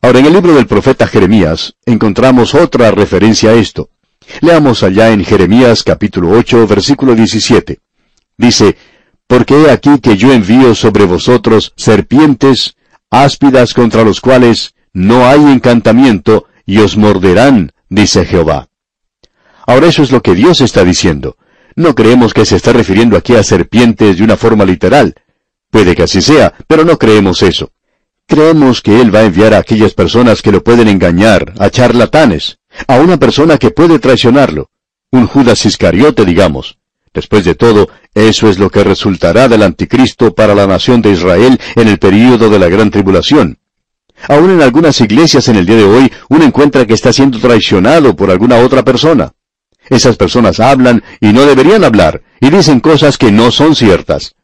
Ahora, 0.02 0.18
en 0.18 0.26
el 0.26 0.32
libro 0.32 0.54
del 0.54 0.66
profeta 0.66 1.06
Jeremías 1.06 1.74
encontramos 1.84 2.54
otra 2.54 2.90
referencia 2.90 3.50
a 3.50 3.54
esto. 3.54 3.90
Leamos 4.40 4.82
allá 4.82 5.10
en 5.10 5.24
Jeremías 5.24 5.82
capítulo 5.82 6.30
8, 6.30 6.66
versículo 6.66 7.14
17. 7.14 7.80
Dice, 8.36 8.76
Porque 9.26 9.54
he 9.62 9.70
aquí 9.70 9.98
que 10.00 10.16
yo 10.16 10.32
envío 10.32 10.74
sobre 10.74 11.04
vosotros 11.04 11.72
serpientes, 11.76 12.76
áspidas 13.10 13.72
contra 13.74 14.04
los 14.04 14.20
cuales 14.20 14.74
no 14.92 15.26
hay 15.26 15.40
encantamiento, 15.40 16.46
y 16.64 16.78
os 16.78 16.96
morderán, 16.96 17.72
dice 17.88 18.24
Jehová. 18.24 18.68
Ahora 19.66 19.88
eso 19.88 20.02
es 20.02 20.10
lo 20.10 20.22
que 20.22 20.34
Dios 20.34 20.60
está 20.60 20.84
diciendo. 20.84 21.36
No 21.74 21.94
creemos 21.94 22.32
que 22.34 22.44
se 22.44 22.56
está 22.56 22.72
refiriendo 22.72 23.16
aquí 23.16 23.34
a 23.34 23.42
serpientes 23.42 24.18
de 24.18 24.24
una 24.24 24.36
forma 24.36 24.64
literal, 24.64 25.14
Puede 25.70 25.94
que 25.94 26.04
así 26.04 26.22
sea, 26.22 26.54
pero 26.66 26.84
no 26.84 26.98
creemos 26.98 27.42
eso. 27.42 27.70
Creemos 28.28 28.83
que 28.83 29.00
Él 29.00 29.14
va 29.14 29.21
a 29.21 29.25
enviar 29.25 29.54
a 29.54 29.59
aquellas 29.59 29.95
personas 29.95 30.42
que 30.42 30.50
lo 30.50 30.64
pueden 30.64 30.88
engañar, 30.88 31.54
a 31.59 31.71
charlatanes, 31.71 32.59
a 32.88 32.97
una 32.97 33.18
persona 33.18 33.56
que 33.56 33.71
puede 33.71 34.00
traicionarlo, 34.00 34.71
un 35.12 35.26
Judas 35.28 35.64
Iscariote, 35.64 36.25
digamos. 36.25 36.78
Después 37.14 37.45
de 37.45 37.54
todo, 37.54 37.88
eso 38.14 38.50
es 38.50 38.59
lo 38.59 38.68
que 38.68 38.85
resultará 38.85 39.49
del 39.49 39.62
anticristo 39.62 40.35
para 40.35 40.54
la 40.54 40.66
nación 40.66 41.00
de 41.02 41.12
Israel 41.12 41.59
en 41.76 41.88
el 41.88 41.99
período 41.99 42.50
de 42.50 42.59
la 42.59 42.68
gran 42.68 42.90
tribulación. 42.90 43.59
Aún 44.28 44.50
en 44.50 44.61
algunas 44.61 45.00
iglesias 45.00 45.49
en 45.49 45.56
el 45.56 45.66
día 45.66 45.76
de 45.76 45.85
hoy, 45.85 46.12
uno 46.28 46.45
encuentra 46.45 46.87
que 46.87 46.95
está 46.95 47.12
siendo 47.12 47.38
traicionado 47.38 48.16
por 48.16 48.30
alguna 48.30 48.59
otra 48.59 48.83
persona. 48.83 49.33
Esas 49.88 50.16
personas 50.16 50.61
hablan 50.61 51.02
y 51.21 51.33
no 51.33 51.47
deberían 51.47 51.85
hablar, 51.85 52.23
y 52.40 52.50
dicen 52.50 52.80
cosas 52.80 53.18
que 53.18 53.30
no 53.33 53.50
son 53.50 53.76
ciertas. 53.76 54.36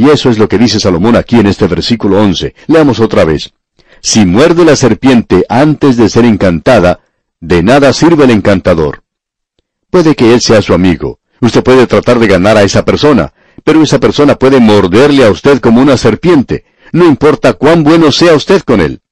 Y 0.00 0.08
eso 0.08 0.30
es 0.30 0.38
lo 0.38 0.48
que 0.48 0.56
dice 0.56 0.80
Salomón 0.80 1.14
aquí 1.14 1.36
en 1.36 1.46
este 1.46 1.66
versículo 1.66 2.22
11. 2.22 2.54
Leamos 2.68 3.00
otra 3.00 3.26
vez. 3.26 3.52
Si 4.00 4.24
muerde 4.24 4.64
la 4.64 4.74
serpiente 4.74 5.44
antes 5.46 5.98
de 5.98 6.08
ser 6.08 6.24
encantada, 6.24 7.00
de 7.38 7.62
nada 7.62 7.92
sirve 7.92 8.24
el 8.24 8.30
encantador. 8.30 9.02
Puede 9.90 10.14
que 10.14 10.32
él 10.32 10.40
sea 10.40 10.62
su 10.62 10.72
amigo. 10.72 11.18
Usted 11.42 11.62
puede 11.62 11.86
tratar 11.86 12.18
de 12.18 12.28
ganar 12.28 12.56
a 12.56 12.62
esa 12.62 12.82
persona, 12.82 13.34
pero 13.62 13.82
esa 13.82 14.00
persona 14.00 14.36
puede 14.36 14.58
morderle 14.58 15.22
a 15.22 15.30
usted 15.30 15.60
como 15.60 15.82
una 15.82 15.98
serpiente, 15.98 16.64
no 16.92 17.04
importa 17.04 17.52
cuán 17.52 17.84
bueno 17.84 18.10
sea 18.10 18.32
usted 18.32 18.62
con 18.62 18.80
él. 18.80 19.02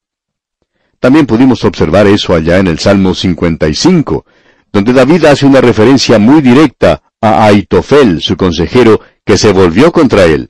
También 1.00 1.26
pudimos 1.26 1.64
observar 1.64 2.06
eso 2.06 2.34
allá 2.34 2.56
en 2.56 2.66
el 2.66 2.78
Salmo 2.78 3.14
55, 3.14 4.24
donde 4.72 4.94
David 4.94 5.26
hace 5.26 5.44
una 5.44 5.60
referencia 5.60 6.18
muy 6.18 6.40
directa 6.40 7.02
a 7.20 7.44
Aitofel, 7.44 8.22
su 8.22 8.38
consejero, 8.38 9.02
que 9.22 9.36
se 9.36 9.52
volvió 9.52 9.92
contra 9.92 10.24
él. 10.24 10.48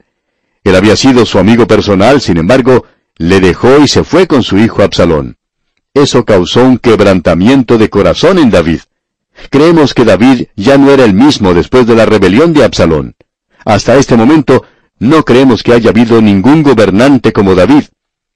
Él 0.69 0.77
había 0.77 0.97
sido 0.97 1.25
su 1.25 1.39
amigo 1.39 1.67
personal, 1.67 2.21
sin 2.21 2.37
embargo, 2.37 2.85
le 3.17 3.41
dejó 3.41 3.79
y 3.79 3.89
se 3.89 4.05
fue 4.05 4.27
con 4.27 4.43
su 4.43 4.59
hijo 4.59 4.83
Absalón. 4.83 5.39
Eso 5.95 6.27
causó 6.27 6.63
un 6.63 6.77
quebrantamiento 6.77 7.79
de 7.79 7.89
corazón 7.89 8.39
en 8.39 8.51
David. 8.51 8.81
Creemos 9.49 9.95
que 9.95 10.05
David 10.05 10.49
ya 10.57 10.77
no 10.77 10.91
era 10.91 11.07
el 11.07 11.15
mismo 11.15 11.55
después 11.55 11.87
de 11.87 11.95
la 11.95 12.05
rebelión 12.05 12.53
de 12.53 12.65
Absalón. 12.65 13.17
Hasta 13.65 13.97
este 13.97 14.15
momento, 14.15 14.63
no 14.99 15.25
creemos 15.25 15.63
que 15.63 15.73
haya 15.73 15.89
habido 15.89 16.21
ningún 16.21 16.63
gobernante 16.63 17.33
como 17.33 17.55
David. 17.55 17.85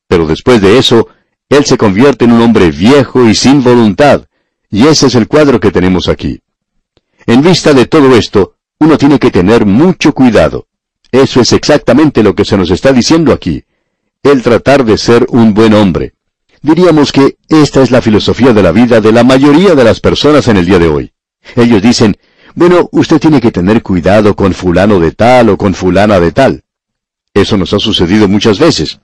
Pero 0.08 0.26
después 0.26 0.62
de 0.62 0.78
eso, 0.78 1.08
él 1.50 1.66
se 1.66 1.76
convierte 1.76 2.24
en 2.24 2.32
un 2.32 2.40
hombre 2.40 2.70
viejo 2.70 3.28
y 3.28 3.34
sin 3.34 3.62
voluntad, 3.62 4.22
y 4.70 4.86
ese 4.86 5.08
es 5.08 5.16
el 5.16 5.28
cuadro 5.28 5.60
que 5.60 5.70
tenemos 5.70 6.08
aquí. 6.08 6.40
En 7.26 7.42
vista 7.42 7.74
de 7.74 7.84
todo 7.84 8.16
esto, 8.16 8.54
uno 8.78 8.96
tiene 8.96 9.18
que 9.18 9.30
tener 9.30 9.66
mucho 9.66 10.14
cuidado. 10.14 10.66
Eso 11.12 11.42
es 11.42 11.52
exactamente 11.52 12.22
lo 12.22 12.34
que 12.34 12.46
se 12.46 12.56
nos 12.56 12.70
está 12.70 12.90
diciendo 12.92 13.32
aquí. 13.32 13.64
El 14.22 14.42
tratar 14.42 14.84
de 14.84 14.96
ser 14.96 15.26
un 15.28 15.52
buen 15.52 15.74
hombre. 15.74 16.14
Diríamos 16.62 17.12
que 17.12 17.36
esta 17.48 17.82
es 17.82 17.90
la 17.90 18.00
filosofía 18.00 18.52
de 18.52 18.62
la 18.62 18.72
vida 18.72 19.00
de 19.00 19.12
la 19.12 19.22
mayoría 19.22 19.74
de 19.74 19.84
las 19.84 20.00
personas 20.00 20.48
en 20.48 20.56
el 20.56 20.64
día 20.64 20.78
de 20.78 20.88
hoy. 20.88 21.12
Ellos 21.54 21.82
dicen, 21.82 22.16
bueno, 22.54 22.88
usted 22.92 23.18
tiene 23.20 23.40
que 23.40 23.50
tener 23.50 23.82
cuidado 23.82 24.34
con 24.34 24.54
fulano 24.54 25.00
de 25.00 25.12
tal 25.12 25.50
o 25.50 25.58
con 25.58 25.74
fulana 25.74 26.18
de 26.18 26.32
tal. 26.32 26.64
Eso 27.34 27.56
nos 27.56 27.72
ha 27.74 27.78
sucedido 27.78 28.26
muchas 28.26 28.58
veces. 28.58 29.00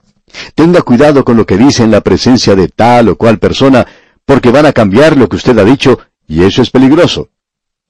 Tenga 0.55 0.81
cuidado 0.81 1.23
con 1.23 1.37
lo 1.37 1.45
que 1.45 1.57
dice 1.57 1.83
en 1.83 1.91
la 1.91 2.01
presencia 2.01 2.55
de 2.55 2.69
tal 2.69 3.09
o 3.09 3.17
cual 3.17 3.39
persona, 3.39 3.85
porque 4.25 4.51
van 4.51 4.65
a 4.65 4.73
cambiar 4.73 5.17
lo 5.17 5.27
que 5.29 5.35
usted 5.35 5.57
ha 5.59 5.63
dicho, 5.63 5.99
y 6.27 6.43
eso 6.43 6.61
es 6.61 6.69
peligroso. 6.69 7.29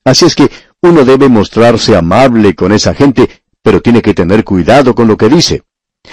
Así 0.03 0.25
es 0.25 0.35
que 0.35 0.49
uno 0.81 1.03
debe 1.03 1.27
mostrarse 1.27 1.95
amable 1.95 2.55
con 2.55 2.71
esa 2.71 2.93
gente, 2.93 3.38
pero 3.61 3.81
tiene 3.81 4.01
que 4.01 4.13
tener 4.13 4.43
cuidado 4.43 4.95
con 4.95 5.07
lo 5.07 5.17
que 5.17 5.29
dice. 5.29 5.63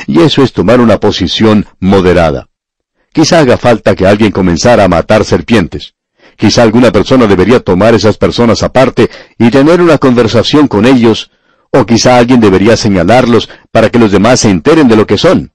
Y 0.06 0.20
eso 0.20 0.42
es 0.42 0.52
tomar 0.52 0.80
una 0.80 0.98
posición 0.98 1.66
moderada. 1.80 2.48
Quizá 3.12 3.40
haga 3.40 3.56
falta 3.56 3.94
que 3.94 4.06
alguien 4.06 4.32
comenzara 4.32 4.84
a 4.84 4.88
matar 4.88 5.24
serpientes. 5.24 5.94
Quizá 6.36 6.62
alguna 6.62 6.92
persona 6.92 7.26
debería 7.26 7.60
tomar 7.60 7.94
esas 7.94 8.18
personas 8.18 8.62
aparte 8.62 9.08
y 9.38 9.50
tener 9.50 9.80
una 9.80 9.96
conversación 9.96 10.68
con 10.68 10.84
ellos, 10.84 11.30
o 11.70 11.86
quizá 11.86 12.18
alguien 12.18 12.40
debería 12.40 12.76
señalarlos 12.76 13.48
para 13.70 13.88
que 13.88 13.98
los 13.98 14.12
demás 14.12 14.40
se 14.40 14.50
enteren 14.50 14.88
de 14.88 14.96
lo 14.96 15.06
que 15.06 15.16
son. 15.16 15.52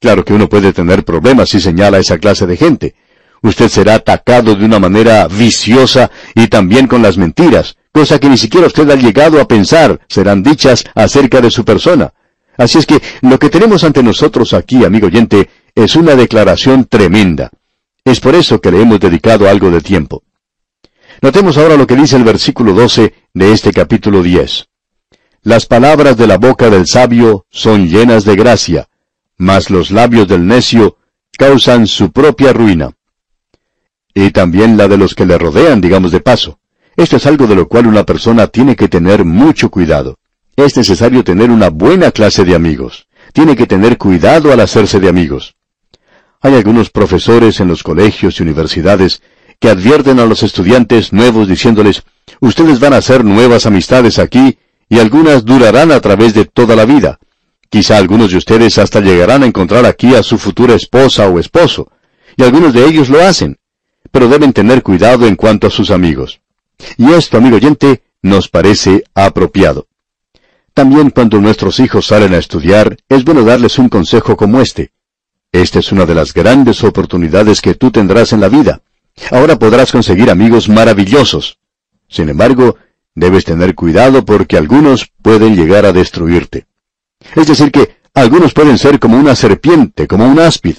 Claro 0.00 0.24
que 0.24 0.34
uno 0.34 0.48
puede 0.48 0.72
tener 0.72 1.04
problemas 1.04 1.50
si 1.50 1.60
señala 1.60 1.98
a 1.98 2.00
esa 2.00 2.18
clase 2.18 2.46
de 2.46 2.56
gente. 2.56 2.94
Usted 3.42 3.68
será 3.68 3.94
atacado 3.94 4.54
de 4.54 4.64
una 4.64 4.78
manera 4.78 5.28
viciosa 5.28 6.10
y 6.34 6.48
también 6.48 6.86
con 6.86 7.02
las 7.02 7.16
mentiras, 7.16 7.76
cosa 7.96 8.18
que 8.18 8.28
ni 8.28 8.36
siquiera 8.36 8.66
usted 8.66 8.90
ha 8.90 8.94
llegado 8.94 9.40
a 9.40 9.48
pensar 9.48 9.98
serán 10.06 10.42
dichas 10.42 10.84
acerca 10.94 11.40
de 11.40 11.50
su 11.50 11.64
persona. 11.64 12.12
Así 12.58 12.76
es 12.76 12.84
que 12.84 13.00
lo 13.22 13.38
que 13.38 13.48
tenemos 13.48 13.84
ante 13.84 14.02
nosotros 14.02 14.52
aquí, 14.52 14.84
amigo 14.84 15.06
oyente, 15.06 15.48
es 15.74 15.96
una 15.96 16.14
declaración 16.14 16.84
tremenda. 16.84 17.48
Es 18.04 18.20
por 18.20 18.34
eso 18.34 18.60
que 18.60 18.70
le 18.70 18.82
hemos 18.82 19.00
dedicado 19.00 19.48
algo 19.48 19.70
de 19.70 19.80
tiempo. 19.80 20.22
Notemos 21.22 21.56
ahora 21.56 21.78
lo 21.78 21.86
que 21.86 21.96
dice 21.96 22.16
el 22.16 22.24
versículo 22.24 22.74
12 22.74 23.14
de 23.32 23.52
este 23.52 23.72
capítulo 23.72 24.22
10. 24.22 24.66
Las 25.42 25.64
palabras 25.64 26.18
de 26.18 26.26
la 26.26 26.36
boca 26.36 26.68
del 26.68 26.86
sabio 26.86 27.46
son 27.48 27.88
llenas 27.88 28.26
de 28.26 28.36
gracia, 28.36 28.88
mas 29.38 29.70
los 29.70 29.90
labios 29.90 30.28
del 30.28 30.46
necio 30.46 30.98
causan 31.38 31.86
su 31.86 32.12
propia 32.12 32.52
ruina. 32.52 32.90
Y 34.12 34.32
también 34.32 34.76
la 34.76 34.86
de 34.86 34.98
los 34.98 35.14
que 35.14 35.24
le 35.24 35.38
rodean, 35.38 35.80
digamos 35.80 36.12
de 36.12 36.20
paso. 36.20 36.58
Esto 36.96 37.16
es 37.16 37.26
algo 37.26 37.46
de 37.46 37.54
lo 37.54 37.68
cual 37.68 37.86
una 37.86 38.04
persona 38.04 38.46
tiene 38.46 38.74
que 38.74 38.88
tener 38.88 39.24
mucho 39.24 39.70
cuidado. 39.70 40.18
Es 40.56 40.76
necesario 40.78 41.22
tener 41.24 41.50
una 41.50 41.68
buena 41.68 42.10
clase 42.10 42.44
de 42.44 42.54
amigos. 42.54 43.06
Tiene 43.34 43.54
que 43.54 43.66
tener 43.66 43.98
cuidado 43.98 44.50
al 44.50 44.60
hacerse 44.60 44.98
de 44.98 45.08
amigos. 45.08 45.54
Hay 46.40 46.54
algunos 46.54 46.88
profesores 46.88 47.60
en 47.60 47.68
los 47.68 47.82
colegios 47.82 48.40
y 48.40 48.42
universidades 48.44 49.20
que 49.60 49.68
advierten 49.68 50.20
a 50.20 50.26
los 50.26 50.42
estudiantes 50.42 51.12
nuevos 51.12 51.48
diciéndoles, 51.48 52.02
ustedes 52.40 52.80
van 52.80 52.94
a 52.94 52.98
hacer 52.98 53.24
nuevas 53.24 53.66
amistades 53.66 54.18
aquí 54.18 54.58
y 54.88 54.98
algunas 54.98 55.44
durarán 55.44 55.92
a 55.92 56.00
través 56.00 56.32
de 56.32 56.46
toda 56.46 56.76
la 56.76 56.86
vida. 56.86 57.18
Quizá 57.68 57.98
algunos 57.98 58.30
de 58.30 58.38
ustedes 58.38 58.78
hasta 58.78 59.00
llegarán 59.00 59.42
a 59.42 59.46
encontrar 59.46 59.84
aquí 59.84 60.14
a 60.14 60.22
su 60.22 60.38
futura 60.38 60.74
esposa 60.74 61.28
o 61.28 61.38
esposo, 61.38 61.90
y 62.36 62.42
algunos 62.42 62.72
de 62.72 62.86
ellos 62.86 63.10
lo 63.10 63.20
hacen, 63.20 63.58
pero 64.10 64.28
deben 64.28 64.52
tener 64.52 64.82
cuidado 64.82 65.26
en 65.26 65.36
cuanto 65.36 65.66
a 65.66 65.70
sus 65.70 65.90
amigos. 65.90 66.40
Y 66.96 67.12
esto, 67.12 67.38
amigo 67.38 67.56
oyente, 67.56 68.02
nos 68.22 68.48
parece 68.48 69.04
apropiado. 69.14 69.86
También 70.74 71.10
cuando 71.10 71.40
nuestros 71.40 71.80
hijos 71.80 72.06
salen 72.06 72.34
a 72.34 72.38
estudiar, 72.38 72.98
es 73.08 73.24
bueno 73.24 73.44
darles 73.44 73.78
un 73.78 73.88
consejo 73.88 74.36
como 74.36 74.60
este. 74.60 74.92
Esta 75.52 75.78
es 75.78 75.90
una 75.90 76.04
de 76.04 76.14
las 76.14 76.34
grandes 76.34 76.84
oportunidades 76.84 77.60
que 77.62 77.74
tú 77.74 77.90
tendrás 77.90 78.32
en 78.32 78.40
la 78.40 78.48
vida. 78.48 78.82
Ahora 79.30 79.58
podrás 79.58 79.90
conseguir 79.90 80.30
amigos 80.30 80.68
maravillosos. 80.68 81.58
Sin 82.08 82.28
embargo, 82.28 82.76
debes 83.14 83.44
tener 83.44 83.74
cuidado 83.74 84.24
porque 84.24 84.58
algunos 84.58 85.10
pueden 85.22 85.56
llegar 85.56 85.86
a 85.86 85.92
destruirte. 85.92 86.66
Es 87.34 87.46
decir, 87.46 87.72
que 87.72 87.96
algunos 88.12 88.52
pueden 88.52 88.76
ser 88.78 88.98
como 88.98 89.18
una 89.18 89.34
serpiente, 89.34 90.06
como 90.06 90.26
un 90.26 90.38
áspid. 90.38 90.76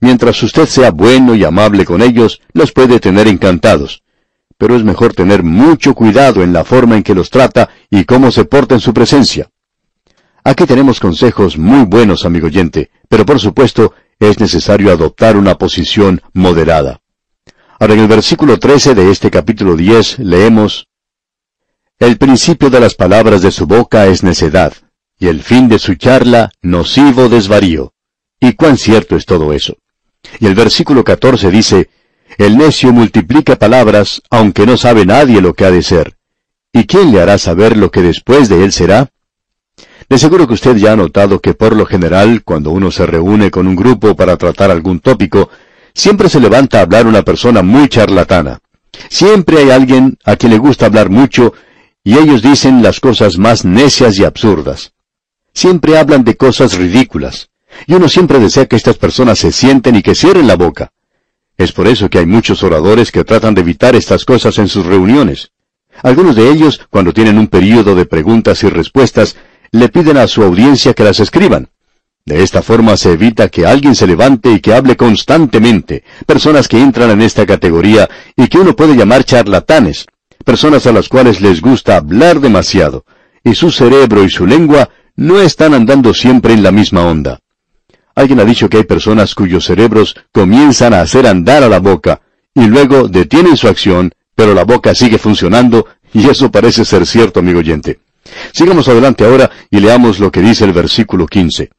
Mientras 0.00 0.42
usted 0.42 0.66
sea 0.66 0.90
bueno 0.90 1.34
y 1.34 1.44
amable 1.44 1.84
con 1.84 2.02
ellos, 2.02 2.40
los 2.52 2.72
puede 2.72 2.98
tener 3.00 3.28
encantados. 3.28 4.02
Pero 4.60 4.76
es 4.76 4.84
mejor 4.84 5.14
tener 5.14 5.42
mucho 5.42 5.94
cuidado 5.94 6.42
en 6.42 6.52
la 6.52 6.64
forma 6.64 6.94
en 6.94 7.02
que 7.02 7.14
los 7.14 7.30
trata 7.30 7.70
y 7.88 8.04
cómo 8.04 8.30
se 8.30 8.44
porta 8.44 8.74
en 8.74 8.82
su 8.82 8.92
presencia. 8.92 9.48
Aquí 10.44 10.66
tenemos 10.66 11.00
consejos 11.00 11.56
muy 11.56 11.86
buenos, 11.86 12.26
amigo 12.26 12.48
oyente, 12.48 12.90
pero 13.08 13.24
por 13.24 13.40
supuesto 13.40 13.94
es 14.18 14.38
necesario 14.38 14.92
adoptar 14.92 15.38
una 15.38 15.56
posición 15.56 16.20
moderada. 16.34 17.00
Ahora 17.78 17.94
en 17.94 18.00
el 18.00 18.08
versículo 18.08 18.58
13 18.58 18.94
de 18.94 19.10
este 19.10 19.30
capítulo 19.30 19.76
10 19.76 20.18
leemos, 20.18 20.88
El 21.98 22.18
principio 22.18 22.68
de 22.68 22.80
las 22.80 22.94
palabras 22.94 23.40
de 23.40 23.52
su 23.52 23.66
boca 23.66 24.08
es 24.08 24.22
necedad, 24.22 24.74
y 25.18 25.28
el 25.28 25.42
fin 25.42 25.70
de 25.70 25.78
su 25.78 25.94
charla 25.94 26.52
nocivo 26.60 27.30
desvarío. 27.30 27.94
¿Y 28.38 28.52
cuán 28.52 28.76
cierto 28.76 29.16
es 29.16 29.24
todo 29.24 29.54
eso? 29.54 29.78
Y 30.38 30.44
el 30.44 30.54
versículo 30.54 31.02
14 31.02 31.50
dice, 31.50 31.88
El 32.38 32.56
necio 32.56 32.92
multiplica 32.92 33.56
palabras, 33.56 34.22
aunque 34.30 34.66
no 34.66 34.76
sabe 34.76 35.04
nadie 35.04 35.40
lo 35.40 35.54
que 35.54 35.64
ha 35.64 35.70
de 35.70 35.82
ser. 35.82 36.16
¿Y 36.72 36.84
quién 36.84 37.12
le 37.12 37.20
hará 37.20 37.38
saber 37.38 37.76
lo 37.76 37.90
que 37.90 38.02
después 38.02 38.48
de 38.48 38.64
él 38.64 38.72
será? 38.72 39.10
De 40.08 40.18
seguro 40.18 40.46
que 40.46 40.54
usted 40.54 40.76
ya 40.76 40.92
ha 40.92 40.96
notado 40.96 41.40
que 41.40 41.54
por 41.54 41.74
lo 41.76 41.86
general, 41.86 42.42
cuando 42.44 42.70
uno 42.70 42.90
se 42.90 43.06
reúne 43.06 43.50
con 43.50 43.66
un 43.66 43.76
grupo 43.76 44.16
para 44.16 44.36
tratar 44.36 44.70
algún 44.70 45.00
tópico, 45.00 45.50
siempre 45.94 46.28
se 46.28 46.40
levanta 46.40 46.78
a 46.78 46.82
hablar 46.82 47.06
una 47.06 47.22
persona 47.22 47.62
muy 47.62 47.88
charlatana. 47.88 48.60
Siempre 49.08 49.58
hay 49.58 49.70
alguien 49.70 50.18
a 50.24 50.36
quien 50.36 50.52
le 50.52 50.58
gusta 50.58 50.86
hablar 50.86 51.10
mucho 51.10 51.52
y 52.02 52.16
ellos 52.16 52.42
dicen 52.42 52.82
las 52.82 53.00
cosas 53.00 53.38
más 53.38 53.64
necias 53.64 54.18
y 54.18 54.24
absurdas. 54.24 54.92
Siempre 55.52 55.98
hablan 55.98 56.24
de 56.24 56.36
cosas 56.36 56.76
ridículas. 56.76 57.50
Y 57.86 57.94
uno 57.94 58.08
siempre 58.08 58.38
desea 58.38 58.66
que 58.66 58.76
estas 58.76 58.96
personas 58.96 59.38
se 59.38 59.52
sienten 59.52 59.96
y 59.96 60.02
que 60.02 60.14
cierren 60.14 60.46
la 60.46 60.56
boca. 60.56 60.92
Es 61.60 61.72
por 61.72 61.88
eso 61.88 62.08
que 62.08 62.18
hay 62.18 62.24
muchos 62.24 62.62
oradores 62.62 63.12
que 63.12 63.22
tratan 63.22 63.52
de 63.52 63.60
evitar 63.60 63.94
estas 63.94 64.24
cosas 64.24 64.56
en 64.56 64.66
sus 64.66 64.86
reuniones. 64.86 65.50
Algunos 66.02 66.34
de 66.34 66.50
ellos, 66.50 66.80
cuando 66.88 67.12
tienen 67.12 67.36
un 67.36 67.48
período 67.48 67.94
de 67.94 68.06
preguntas 68.06 68.62
y 68.62 68.70
respuestas, 68.70 69.36
le 69.70 69.90
piden 69.90 70.16
a 70.16 70.26
su 70.26 70.42
audiencia 70.42 70.94
que 70.94 71.04
las 71.04 71.20
escriban. 71.20 71.68
De 72.24 72.42
esta 72.42 72.62
forma 72.62 72.96
se 72.96 73.12
evita 73.12 73.50
que 73.50 73.66
alguien 73.66 73.94
se 73.94 74.06
levante 74.06 74.50
y 74.50 74.60
que 74.60 74.72
hable 74.72 74.96
constantemente, 74.96 76.02
personas 76.24 76.66
que 76.66 76.80
entran 76.80 77.10
en 77.10 77.20
esta 77.20 77.44
categoría 77.44 78.08
y 78.34 78.48
que 78.48 78.56
uno 78.56 78.74
puede 78.74 78.96
llamar 78.96 79.24
charlatanes, 79.24 80.06
personas 80.46 80.86
a 80.86 80.92
las 80.92 81.10
cuales 81.10 81.42
les 81.42 81.60
gusta 81.60 81.96
hablar 81.98 82.40
demasiado, 82.40 83.04
y 83.44 83.54
su 83.54 83.70
cerebro 83.70 84.24
y 84.24 84.30
su 84.30 84.46
lengua 84.46 84.88
no 85.14 85.38
están 85.38 85.74
andando 85.74 86.14
siempre 86.14 86.54
en 86.54 86.62
la 86.62 86.72
misma 86.72 87.04
onda. 87.04 87.40
Alguien 88.14 88.40
ha 88.40 88.44
dicho 88.44 88.68
que 88.68 88.78
hay 88.78 88.84
personas 88.84 89.34
cuyos 89.34 89.64
cerebros 89.64 90.16
comienzan 90.32 90.94
a 90.94 91.00
hacer 91.00 91.26
andar 91.26 91.62
a 91.62 91.68
la 91.68 91.78
boca, 91.78 92.20
y 92.54 92.66
luego 92.66 93.08
detienen 93.08 93.56
su 93.56 93.68
acción, 93.68 94.12
pero 94.34 94.54
la 94.54 94.64
boca 94.64 94.94
sigue 94.94 95.18
funcionando, 95.18 95.86
y 96.12 96.28
eso 96.28 96.50
parece 96.50 96.84
ser 96.84 97.06
cierto, 97.06 97.40
amigo 97.40 97.60
oyente. 97.60 98.00
Sigamos 98.52 98.88
adelante 98.88 99.24
ahora 99.24 99.50
y 99.70 99.80
leamos 99.80 100.18
lo 100.18 100.30
que 100.30 100.40
dice 100.40 100.64
el 100.64 100.72
versículo 100.72 101.26
15. 101.26 101.70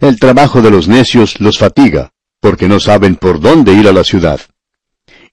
El 0.00 0.18
trabajo 0.18 0.62
de 0.62 0.70
los 0.70 0.88
necios 0.88 1.40
los 1.40 1.58
fatiga, 1.58 2.12
porque 2.40 2.68
no 2.68 2.80
saben 2.80 3.16
por 3.16 3.40
dónde 3.40 3.72
ir 3.72 3.88
a 3.88 3.92
la 3.92 4.04
ciudad. 4.04 4.40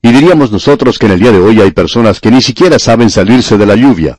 Y 0.02 0.12
diríamos 0.12 0.52
nosotros 0.52 0.98
que 0.98 1.08
en 1.08 1.13
el 1.13 1.19
día 1.19 1.32
de 1.32 1.39
hoy 1.39 1.60
hay 1.60 1.72
personas 1.72 2.19
que 2.19 2.32
ni 2.32 2.41
siquiera 2.41 2.80
saben 2.80 3.10
salirse 3.10 3.58
de 3.58 3.65
la 3.65 3.76
lluvia. 3.76 4.17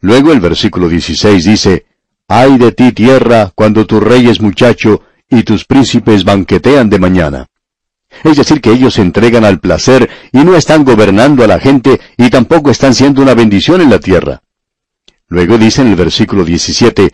Luego 0.00 0.32
el 0.32 0.40
versículo 0.40 0.88
16 0.88 1.44
dice, 1.44 1.86
Ay 2.28 2.56
de 2.56 2.72
ti 2.72 2.92
tierra 2.92 3.52
cuando 3.54 3.86
tu 3.86 4.00
rey 4.00 4.28
es 4.28 4.40
muchacho 4.40 5.02
y 5.28 5.42
tus 5.42 5.64
príncipes 5.64 6.24
banquetean 6.24 6.88
de 6.88 6.98
mañana. 6.98 7.46
Es 8.22 8.36
decir, 8.36 8.60
que 8.60 8.70
ellos 8.70 8.94
se 8.94 9.02
entregan 9.02 9.44
al 9.44 9.60
placer 9.60 10.08
y 10.32 10.38
no 10.44 10.56
están 10.56 10.84
gobernando 10.84 11.44
a 11.44 11.46
la 11.46 11.58
gente 11.58 12.00
y 12.16 12.30
tampoco 12.30 12.70
están 12.70 12.94
siendo 12.94 13.20
una 13.20 13.34
bendición 13.34 13.80
en 13.80 13.90
la 13.90 13.98
tierra. 13.98 14.42
Luego 15.28 15.58
dice 15.58 15.82
en 15.82 15.88
el 15.88 15.96
versículo 15.96 16.44
17, 16.44 17.12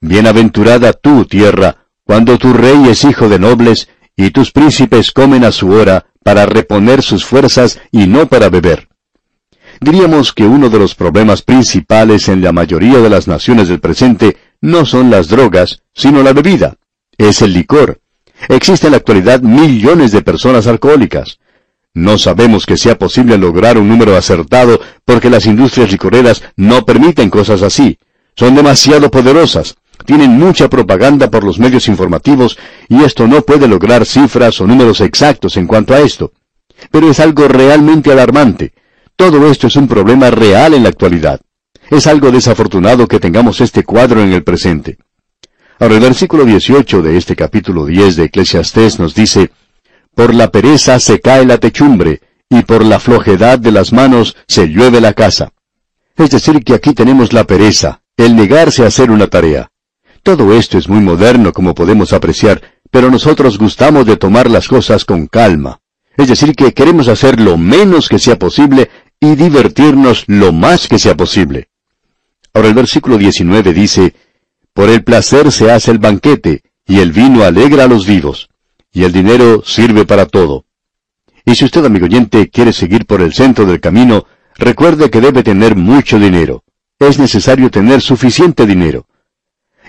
Bienaventurada 0.00 0.92
tú, 0.92 1.24
tierra, 1.24 1.76
cuando 2.04 2.38
tu 2.38 2.52
rey 2.52 2.88
es 2.88 3.04
hijo 3.04 3.28
de 3.28 3.38
nobles, 3.38 3.88
y 4.16 4.30
tus 4.30 4.52
príncipes 4.52 5.12
comen 5.12 5.44
a 5.44 5.52
su 5.52 5.70
hora, 5.70 6.06
para 6.22 6.46
reponer 6.46 7.02
sus 7.02 7.24
fuerzas 7.24 7.80
y 7.90 8.06
no 8.06 8.26
para 8.26 8.48
beber. 8.48 8.88
Diríamos 9.80 10.32
que 10.32 10.44
uno 10.44 10.68
de 10.70 10.78
los 10.78 10.94
problemas 10.94 11.42
principales 11.42 12.28
en 12.28 12.42
la 12.42 12.52
mayoría 12.52 12.98
de 12.98 13.10
las 13.10 13.28
naciones 13.28 13.68
del 13.68 13.80
presente 13.80 14.36
no 14.60 14.84
son 14.86 15.10
las 15.10 15.28
drogas, 15.28 15.82
sino 15.94 16.22
la 16.22 16.32
bebida. 16.32 16.76
Es 17.16 17.42
el 17.42 17.52
licor. 17.52 18.00
Existen 18.48 18.88
en 18.88 18.92
la 18.92 18.96
actualidad 18.98 19.40
millones 19.40 20.12
de 20.12 20.22
personas 20.22 20.66
alcohólicas. 20.66 21.38
No 21.94 22.18
sabemos 22.18 22.66
que 22.66 22.76
sea 22.76 22.96
posible 22.96 23.38
lograr 23.38 23.78
un 23.78 23.88
número 23.88 24.16
acertado 24.16 24.80
porque 25.04 25.30
las 25.30 25.46
industrias 25.46 25.90
licoreras 25.90 26.42
no 26.56 26.84
permiten 26.84 27.30
cosas 27.30 27.62
así. 27.62 27.98
Son 28.36 28.54
demasiado 28.54 29.10
poderosas. 29.10 29.74
Tienen 30.04 30.38
mucha 30.38 30.68
propaganda 30.68 31.28
por 31.28 31.42
los 31.42 31.58
medios 31.58 31.88
informativos 31.88 32.56
y 32.88 33.02
esto 33.02 33.26
no 33.26 33.42
puede 33.42 33.66
lograr 33.66 34.06
cifras 34.06 34.60
o 34.60 34.66
números 34.66 35.00
exactos 35.00 35.56
en 35.56 35.66
cuanto 35.66 35.92
a 35.92 36.00
esto. 36.00 36.32
Pero 36.92 37.10
es 37.10 37.18
algo 37.18 37.48
realmente 37.48 38.12
alarmante. 38.12 38.72
Todo 39.16 39.50
esto 39.50 39.66
es 39.66 39.74
un 39.74 39.88
problema 39.88 40.30
real 40.30 40.74
en 40.74 40.84
la 40.84 40.90
actualidad. 40.90 41.40
Es 41.90 42.06
algo 42.06 42.30
desafortunado 42.30 43.06
que 43.06 43.18
tengamos 43.18 43.62
este 43.62 43.82
cuadro 43.82 44.22
en 44.22 44.32
el 44.32 44.44
presente. 44.44 44.98
Ahora 45.78 45.94
el 45.94 46.00
versículo 46.00 46.44
18 46.44 47.00
de 47.00 47.16
este 47.16 47.34
capítulo 47.34 47.86
10 47.86 48.16
de 48.16 48.24
Eclesiastés 48.24 48.98
nos 48.98 49.14
dice, 49.14 49.50
Por 50.14 50.34
la 50.34 50.50
pereza 50.50 51.00
se 51.00 51.20
cae 51.20 51.46
la 51.46 51.56
techumbre, 51.56 52.20
y 52.50 52.62
por 52.62 52.84
la 52.84 53.00
flojedad 53.00 53.58
de 53.58 53.72
las 53.72 53.92
manos 53.92 54.36
se 54.46 54.66
llueve 54.66 55.00
la 55.00 55.14
casa. 55.14 55.52
Es 56.16 56.30
decir, 56.30 56.62
que 56.62 56.74
aquí 56.74 56.92
tenemos 56.92 57.32
la 57.32 57.44
pereza, 57.44 58.02
el 58.16 58.36
negarse 58.36 58.84
a 58.84 58.88
hacer 58.88 59.10
una 59.10 59.28
tarea. 59.28 59.70
Todo 60.22 60.52
esto 60.52 60.76
es 60.76 60.88
muy 60.88 61.00
moderno, 61.00 61.52
como 61.52 61.74
podemos 61.74 62.12
apreciar, 62.12 62.60
pero 62.90 63.10
nosotros 63.10 63.58
gustamos 63.58 64.04
de 64.04 64.16
tomar 64.16 64.50
las 64.50 64.68
cosas 64.68 65.06
con 65.06 65.26
calma. 65.26 65.80
Es 66.18 66.28
decir, 66.28 66.54
que 66.54 66.74
queremos 66.74 67.08
hacer 67.08 67.40
lo 67.40 67.56
menos 67.56 68.08
que 68.08 68.18
sea 68.18 68.38
posible 68.38 68.90
y 69.20 69.36
divertirnos 69.36 70.24
lo 70.26 70.52
más 70.52 70.88
que 70.88 70.98
sea 70.98 71.16
posible. 71.16 71.67
Ahora 72.52 72.68
el 72.68 72.74
versículo 72.74 73.18
19 73.18 73.72
dice, 73.72 74.14
Por 74.72 74.88
el 74.88 75.04
placer 75.04 75.52
se 75.52 75.70
hace 75.70 75.90
el 75.90 75.98
banquete, 75.98 76.62
y 76.86 77.00
el 77.00 77.12
vino 77.12 77.44
alegra 77.44 77.84
a 77.84 77.86
los 77.88 78.06
vivos, 78.06 78.48
y 78.92 79.04
el 79.04 79.12
dinero 79.12 79.62
sirve 79.64 80.04
para 80.04 80.26
todo. 80.26 80.64
Y 81.44 81.54
si 81.54 81.64
usted, 81.64 81.84
amigo 81.84 82.06
oyente, 82.06 82.48
quiere 82.48 82.72
seguir 82.72 83.06
por 83.06 83.20
el 83.22 83.32
centro 83.32 83.66
del 83.66 83.80
camino, 83.80 84.26
recuerde 84.56 85.10
que 85.10 85.20
debe 85.20 85.42
tener 85.42 85.76
mucho 85.76 86.18
dinero. 86.18 86.64
Es 86.98 87.18
necesario 87.18 87.70
tener 87.70 88.00
suficiente 88.00 88.66
dinero. 88.66 89.06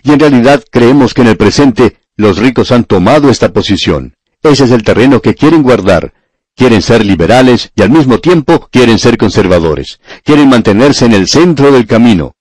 Y 0.03 0.11
en 0.11 0.19
realidad 0.19 0.63
creemos 0.71 1.13
que 1.13 1.21
en 1.21 1.27
el 1.27 1.37
presente 1.37 1.97
los 2.15 2.37
ricos 2.37 2.71
han 2.71 2.83
tomado 2.83 3.29
esta 3.29 3.51
posición. 3.51 4.15
Ese 4.41 4.65
es 4.65 4.71
el 4.71 4.83
terreno 4.83 5.21
que 5.21 5.35
quieren 5.35 5.63
guardar, 5.63 6.13
Quieren 6.59 6.81
ser 6.81 7.05
liberales 7.05 7.71
y 7.73 7.83
al 7.83 7.89
mismo 7.89 8.19
tiempo 8.19 8.67
quieren 8.69 8.99
ser 8.99 9.17
conservadores. 9.17 10.01
Quieren 10.25 10.49
mantenerse 10.49 11.05
en 11.05 11.13
el 11.13 11.29
centro 11.29 11.71
del 11.71 11.87
camino. 11.87 12.35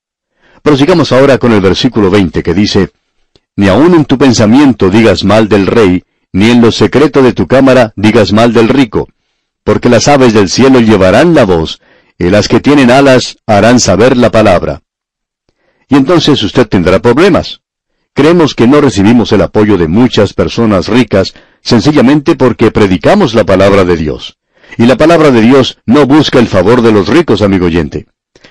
Prosigamos 0.68 1.12
ahora 1.12 1.38
con 1.38 1.52
el 1.52 1.62
versículo 1.62 2.10
20 2.10 2.42
que 2.42 2.52
dice, 2.52 2.90
Ni 3.56 3.68
aun 3.68 3.94
en 3.94 4.04
tu 4.04 4.18
pensamiento 4.18 4.90
digas 4.90 5.24
mal 5.24 5.48
del 5.48 5.66
rey, 5.66 6.04
ni 6.34 6.50
en 6.50 6.60
lo 6.60 6.70
secreto 6.72 7.22
de 7.22 7.32
tu 7.32 7.46
cámara 7.46 7.94
digas 7.96 8.34
mal 8.34 8.52
del 8.52 8.68
rico, 8.68 9.08
porque 9.64 9.88
las 9.88 10.08
aves 10.08 10.34
del 10.34 10.50
cielo 10.50 10.80
llevarán 10.80 11.32
la 11.32 11.46
voz, 11.46 11.80
y 12.18 12.24
las 12.24 12.48
que 12.48 12.60
tienen 12.60 12.90
alas 12.90 13.38
harán 13.46 13.80
saber 13.80 14.18
la 14.18 14.30
palabra. 14.30 14.82
Y 15.88 15.94
entonces 15.94 16.42
usted 16.42 16.68
tendrá 16.68 16.98
problemas. 16.98 17.62
Creemos 18.12 18.54
que 18.54 18.66
no 18.66 18.82
recibimos 18.82 19.32
el 19.32 19.40
apoyo 19.40 19.78
de 19.78 19.88
muchas 19.88 20.34
personas 20.34 20.88
ricas 20.88 21.32
sencillamente 21.62 22.36
porque 22.36 22.70
predicamos 22.72 23.32
la 23.32 23.44
palabra 23.44 23.86
de 23.86 23.96
Dios. 23.96 24.36
Y 24.76 24.84
la 24.84 24.98
palabra 24.98 25.30
de 25.30 25.40
Dios 25.40 25.78
no 25.86 26.04
busca 26.04 26.38
el 26.38 26.46
favor 26.46 26.82
de 26.82 26.92
los 26.92 27.08
ricos, 27.08 27.40
amigo 27.40 27.64
oyente. 27.64 28.06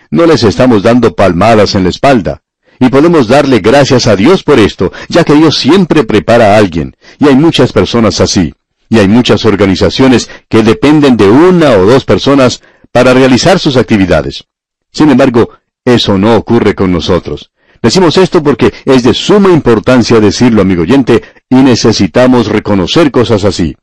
No 0.10 0.26
les 0.26 0.43
estamos 0.43 0.84
dando 0.84 1.15
palmadas 1.15 1.76
en 1.76 1.84
la 1.84 1.89
espalda. 1.89 2.41
Y 2.80 2.89
podemos 2.89 3.28
darle 3.28 3.60
gracias 3.60 4.08
a 4.08 4.15
Dios 4.15 4.43
por 4.43 4.60
esto, 4.60 4.91
ya 5.10 5.23
que 5.23 5.34
Dios 5.34 5.58
siempre 5.58 6.04
prepara 6.04 6.54
a 6.54 6.58
alguien, 6.58 6.95
y 7.19 7.28
hay 7.28 7.36
muchas 7.36 7.73
personas 7.73 8.21
así. 8.21 8.54
Y 8.89 9.00
hay 9.00 9.08
muchas 9.08 9.45
organizaciones 9.45 10.30
que 10.47 10.63
dependen 10.63 11.17
de 11.17 11.30
una 11.30 11.71
o 11.71 11.86
dos 11.86 12.06
personas 12.06 12.62
para 12.91 13.13
realizar 13.13 13.60
sus 13.60 13.76
actividades. 13.78 14.45
Sin 14.91 15.10
embargo, 15.10 15.50
eso 15.84 16.17
no 16.17 16.36
ocurre 16.36 16.76
con 16.76 16.91
nosotros. 16.91 17.52
Decimos 17.82 18.17
esto 18.17 18.41
porque 18.41 18.73
es 18.86 19.04
de 19.04 19.13
suma 19.13 19.52
importancia 19.52 20.19
decirlo, 20.19 20.62
amigo 20.62 20.84
oyente, 20.84 21.21
y 21.50 21.56
necesitamos 21.56 22.47
reconocer 22.47 23.12
cosas 23.12 23.43
así. 23.43 23.76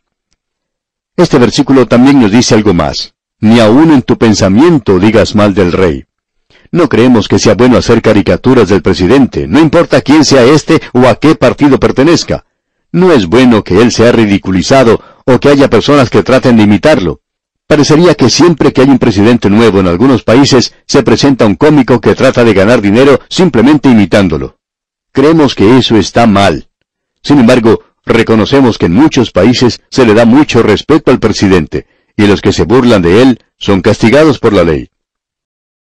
Este 1.17 1.38
versículo 1.38 1.87
también 1.87 2.21
nos 2.21 2.33
dice 2.33 2.55
algo 2.55 2.75
más. 2.75 3.13
Ni 3.44 3.61
aun 3.61 3.90
en 3.90 4.00
tu 4.00 4.16
pensamiento 4.16 4.98
digas 4.98 5.35
mal 5.35 5.52
del 5.52 5.70
rey. 5.70 6.07
No 6.72 6.88
creemos 6.88 7.28
que 7.28 7.38
sea 7.38 7.54
bueno 7.54 7.76
hacer 7.76 8.00
caricaturas 8.00 8.70
del 8.70 8.80
presidente, 8.80 9.46
no 9.46 9.61
importa 9.61 10.00
quién 10.00 10.24
sea 10.24 10.44
este 10.44 10.80
o 10.94 11.07
a 11.07 11.16
qué 11.16 11.35
partido 11.35 11.78
pertenezca. 11.78 12.46
No 12.90 13.12
es 13.12 13.26
bueno 13.26 13.62
que 13.62 13.83
él 13.83 13.92
sea 13.92 14.12
ridiculizado 14.12 14.98
o 15.26 15.38
que 15.40 15.50
haya 15.50 15.68
personas 15.68 16.09
que 16.09 16.22
traten 16.22 16.57
de 16.57 16.62
imitarlo. 16.62 17.20
Parecería 17.66 18.14
que 18.14 18.30
siempre 18.30 18.72
que 18.72 18.80
hay 18.80 18.88
un 18.88 18.98
presidente 18.98 19.50
nuevo 19.50 19.78
en 19.78 19.88
algunos 19.88 20.22
países, 20.22 20.72
se 20.87 21.02
presenta 21.02 21.44
un 21.44 21.57
cómico 21.57 22.00
que 22.00 22.14
trata 22.14 22.44
de 22.44 22.54
ganar 22.54 22.80
dinero 22.80 23.20
simplemente 23.28 23.90
imitándolo. 23.90 24.57
Creemos 25.12 25.54
que 25.54 25.76
eso 25.76 25.98
está 25.98 26.26
mal. 26.26 26.68
Sin 27.22 27.40
embargo, 27.40 27.83
reconocemos 28.07 28.78
que 28.78 28.87
en 28.87 28.94
muchos 28.94 29.33
países 29.33 29.83
se 29.90 30.07
le 30.07 30.14
da 30.14 30.24
mucho 30.24 30.62
respeto 30.62 31.11
al 31.11 31.20
presidente, 31.20 31.87
y 32.16 32.27
los 32.27 32.40
que 32.40 32.53
se 32.53 32.64
burlan 32.64 33.03
de 33.03 33.22
él 33.22 33.38
son 33.57 33.81
castigados 33.81 34.38
por 34.38 34.53
la 34.53 34.64
ley. 34.64 34.88